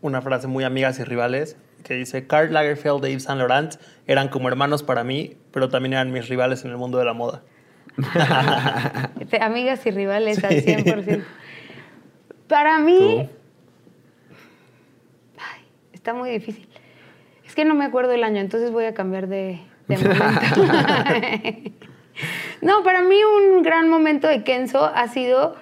una 0.00 0.22
frase 0.22 0.46
muy 0.46 0.64
amigas 0.64 0.98
y 0.98 1.04
rivales, 1.04 1.56
que 1.84 1.94
dice, 1.94 2.26
Karl 2.26 2.52
Lagerfeld 2.52 3.04
e 3.04 3.10
Yves 3.12 3.24
Saint 3.24 3.38
Laurent 3.38 3.74
eran 4.06 4.28
como 4.28 4.48
hermanos 4.48 4.82
para 4.82 5.02
mí, 5.02 5.36
pero 5.50 5.68
también 5.68 5.94
eran 5.94 6.12
mis 6.12 6.28
rivales 6.28 6.64
en 6.64 6.70
el 6.70 6.76
mundo 6.76 6.98
de 6.98 7.04
la 7.04 7.14
moda. 7.14 7.42
Amigas 9.40 9.84
y 9.86 9.90
rivales 9.90 10.44
al 10.44 10.52
100%. 10.52 11.24
Para 12.48 12.78
mí... 12.78 13.28
Ay, 15.38 15.62
está 15.92 16.14
muy 16.14 16.30
difícil. 16.30 16.68
Es 17.46 17.54
que 17.54 17.64
no 17.64 17.74
me 17.74 17.84
acuerdo 17.84 18.12
el 18.12 18.24
año, 18.24 18.40
entonces 18.40 18.70
voy 18.70 18.84
a 18.84 18.94
cambiar 18.94 19.26
de, 19.26 19.60
de 19.90 20.08
momento. 20.08 21.72
no, 22.62 22.82
para 22.82 23.02
mí 23.02 23.16
un 23.22 23.62
gran 23.62 23.88
momento 23.88 24.26
de 24.28 24.42
Kenzo 24.42 24.84
ha 24.84 25.08
sido 25.08 25.56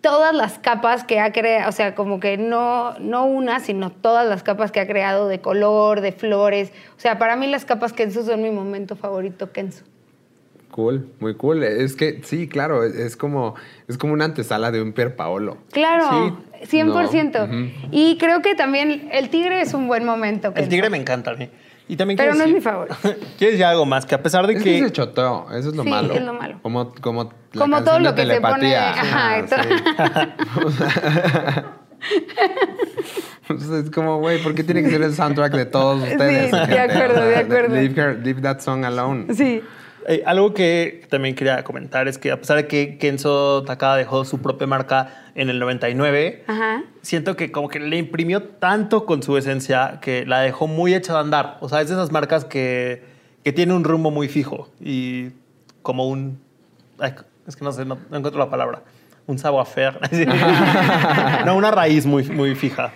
todas 0.00 0.34
las 0.34 0.58
capas 0.58 1.02
que 1.02 1.18
ha 1.18 1.32
creado, 1.32 1.68
o 1.68 1.72
sea, 1.72 1.94
como 1.94 2.20
que 2.20 2.36
no, 2.36 2.98
no 2.98 3.24
una, 3.24 3.60
sino 3.60 3.90
todas 3.90 4.28
las 4.28 4.42
capas 4.42 4.70
que 4.70 4.80
ha 4.80 4.86
creado 4.86 5.28
de 5.28 5.40
color, 5.40 6.02
de 6.02 6.12
flores. 6.12 6.72
O 6.96 7.00
sea, 7.00 7.18
para 7.18 7.36
mí 7.36 7.46
las 7.46 7.64
capas 7.64 7.94
Kenzo 7.94 8.22
son 8.22 8.42
mi 8.42 8.50
momento 8.50 8.96
favorito, 8.96 9.50
Kenzo. 9.50 9.84
Cool, 10.70 11.08
muy 11.20 11.36
cool. 11.36 11.62
Es 11.62 11.94
que 11.96 12.20
sí, 12.22 12.48
claro, 12.48 12.84
es, 12.84 13.16
como, 13.16 13.54
es 13.88 13.96
como 13.96 14.12
una 14.12 14.24
antesala 14.26 14.70
de 14.72 14.82
un 14.82 14.92
Pier 14.92 15.16
Paolo. 15.16 15.56
Claro, 15.70 16.38
Sí. 16.64 16.78
100%. 16.78 17.48
No. 17.48 17.70
Y 17.90 18.18
creo 18.18 18.42
que 18.42 18.54
también 18.54 19.08
el 19.12 19.28
tigre 19.28 19.60
es 19.60 19.72
un 19.72 19.86
buen 19.86 20.04
momento. 20.04 20.52
El 20.56 20.68
tigre 20.68 20.90
me 20.90 20.96
encanta 20.96 21.30
a 21.30 21.34
mí. 21.34 21.48
Y 21.86 21.96
también 21.96 22.16
Pero 22.16 22.30
no 22.34 22.44
es 22.44 22.48
decir- 22.50 22.54
mi 22.54 22.60
favorito. 22.62 22.96
quiero 23.38 23.50
decir 23.52 23.64
algo 23.64 23.84
más, 23.84 24.06
que 24.06 24.14
a 24.14 24.22
pesar 24.22 24.46
de 24.46 24.54
Es 24.54 24.62
que 24.62 24.78
que... 24.80 24.84
se 24.86 24.92
choteo, 24.92 25.46
eso 25.52 25.68
es 25.68 25.76
lo 25.76 25.82
Sí, 25.82 25.88
malo. 25.90 26.14
es 26.14 26.22
lo 26.22 26.32
malo. 26.32 26.58
Como, 26.62 26.94
como, 26.94 27.30
la 27.52 27.60
Como 27.60 27.82
todo 27.84 27.98
lo 27.98 28.12
de 28.12 28.22
que 28.26 28.34
se 28.34 28.40
pone- 28.40 28.60
telepatía. 28.60 28.90
ajá, 28.92 29.46
sí. 29.46 29.54
Entonces, 33.48 33.84
es 33.84 33.90
como, 33.90 34.18
güey, 34.18 34.42
¿por 34.42 34.54
qué 34.54 34.64
tiene 34.64 34.82
que 34.82 34.90
ser 34.90 35.02
el 35.02 35.14
soundtrack 35.14 35.52
de 35.52 35.66
todos 35.66 36.02
ustedes? 36.02 36.50
Sí, 36.50 36.70
de 36.72 36.78
acuerdo, 36.80 37.20
de 37.24 37.36
acuerdo. 37.44 37.74
Leave, 37.74 37.94
her- 38.02 38.18
leave 38.24 38.40
that 38.42 38.60
song 38.60 38.84
alone. 38.84 39.34
Sí. 39.34 39.62
Eh, 40.06 40.22
algo 40.26 40.52
que 40.54 41.06
también 41.08 41.34
quería 41.34 41.64
comentar 41.64 42.08
es 42.08 42.18
que 42.18 42.30
a 42.30 42.38
pesar 42.38 42.56
de 42.56 42.66
que 42.66 42.98
Kenzo 42.98 43.62
Takada 43.64 43.96
dejó 43.96 44.24
su 44.24 44.40
propia 44.40 44.66
marca 44.66 45.30
en 45.34 45.48
el 45.48 45.58
99, 45.58 46.44
Ajá. 46.46 46.82
siento 47.02 47.36
que 47.36 47.50
como 47.50 47.68
que 47.68 47.80
le 47.80 47.96
imprimió 47.96 48.42
tanto 48.42 49.06
con 49.06 49.22
su 49.22 49.36
esencia 49.36 49.98
que 50.02 50.26
la 50.26 50.40
dejó 50.40 50.66
muy 50.66 50.94
hecha 50.94 51.14
de 51.14 51.20
andar. 51.20 51.58
O 51.60 51.68
sea, 51.68 51.80
es 51.80 51.88
de 51.88 51.94
esas 51.94 52.12
marcas 52.12 52.44
que, 52.44 53.02
que 53.42 53.52
tiene 53.52 53.72
un 53.72 53.84
rumbo 53.84 54.10
muy 54.10 54.28
fijo 54.28 54.68
y 54.80 55.30
como 55.82 56.08
un... 56.08 56.38
ay, 56.98 57.14
es 57.46 57.56
que 57.56 57.64
no 57.64 57.72
sé, 57.72 57.84
no, 57.84 57.98
no 58.10 58.16
encuentro 58.16 58.38
la 58.38 58.50
palabra. 58.50 58.82
Un 59.26 59.38
savoir-faire. 59.38 59.98
no, 61.46 61.56
una 61.56 61.70
raíz 61.70 62.04
muy, 62.04 62.24
muy 62.24 62.54
fija. 62.54 62.92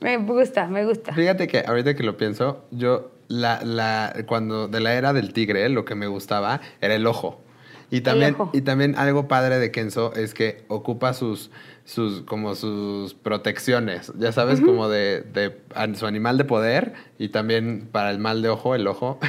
Me 0.00 0.16
gusta, 0.18 0.66
me 0.68 0.84
gusta. 0.84 1.12
Fíjate 1.12 1.46
que 1.46 1.64
ahorita 1.66 1.94
que 1.94 2.02
lo 2.02 2.16
pienso, 2.16 2.64
yo 2.70 3.10
la, 3.28 3.60
la, 3.64 4.14
cuando 4.26 4.68
de 4.68 4.80
la 4.80 4.94
era 4.94 5.12
del 5.12 5.32
tigre, 5.32 5.68
lo 5.68 5.84
que 5.84 5.94
me 5.94 6.06
gustaba 6.06 6.60
era 6.80 6.94
el 6.94 7.06
ojo. 7.06 7.40
Y 7.88 8.00
también, 8.00 8.34
ojo. 8.36 8.50
y 8.52 8.62
también 8.62 8.96
algo 8.96 9.28
padre 9.28 9.60
de 9.60 9.70
Kenzo 9.70 10.12
es 10.14 10.34
que 10.34 10.64
ocupa 10.66 11.12
sus, 11.12 11.52
sus, 11.84 12.22
como 12.22 12.56
sus 12.56 13.14
protecciones, 13.14 14.12
ya 14.18 14.32
sabes, 14.32 14.60
como 14.60 14.88
de, 14.88 15.20
de 15.22 15.56
a- 15.72 15.94
su 15.94 16.04
animal 16.06 16.36
de 16.36 16.44
poder 16.44 16.94
y 17.16 17.28
también 17.28 17.88
para 17.92 18.10
el 18.10 18.18
mal 18.18 18.42
de 18.42 18.48
ojo, 18.48 18.74
el 18.74 18.88
ojo. 18.88 19.20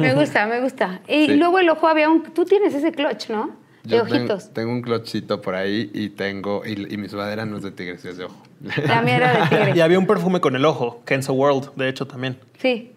Me 0.00 0.14
gusta, 0.16 0.46
me 0.46 0.60
gusta. 0.60 1.00
Y 1.06 1.26
Sí. 1.26 1.34
luego 1.36 1.60
el 1.60 1.68
ojo 1.68 1.86
había 1.86 2.08
un... 2.08 2.24
Tú 2.24 2.44
tienes 2.44 2.74
ese 2.74 2.90
clutch, 2.90 3.28
¿no? 3.30 3.50
De 3.84 3.96
Yo 3.96 4.02
ojitos. 4.02 4.52
tengo 4.52 4.70
un 4.72 4.82
clochito 4.82 5.40
por 5.40 5.54
ahí 5.54 5.90
y 5.92 6.08
tengo, 6.10 6.62
y, 6.66 6.92
y 6.92 6.96
mi 6.96 7.08
sudadera 7.08 7.44
no 7.46 7.56
es 7.56 7.62
de 7.64 7.70
tigre, 7.72 7.98
sí 7.98 8.08
es 8.08 8.16
de 8.16 8.24
ojo. 8.24 8.42
La 8.86 9.02
mía 9.02 9.16
era 9.16 9.32
de 9.44 9.48
tigre. 9.56 9.72
Y 9.76 9.80
había 9.80 9.98
un 9.98 10.06
perfume 10.06 10.40
con 10.40 10.54
el 10.56 10.64
ojo, 10.64 11.02
Kenzo 11.04 11.32
World, 11.34 11.70
de 11.76 11.88
hecho 11.88 12.06
también. 12.06 12.38
Sí. 12.58 12.91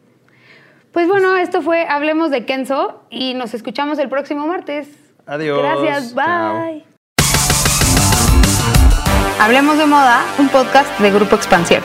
Pues 0.95 1.09
bueno, 1.09 1.35
esto 1.35 1.61
fue 1.61 1.85
Hablemos 1.89 2.31
de 2.31 2.45
Kenzo 2.45 3.01
y 3.09 3.33
nos 3.33 3.53
escuchamos 3.53 3.99
el 3.99 4.07
próximo 4.07 4.47
martes. 4.47 4.87
Adiós. 5.25 5.59
Gracias, 5.61 6.15
Chao. 6.15 6.55
bye. 6.57 6.85
Hablemos 9.37 9.77
de 9.77 9.87
moda, 9.87 10.23
un 10.39 10.47
podcast 10.47 10.97
de 11.01 11.11
Grupo 11.11 11.35
Expansión. 11.35 11.83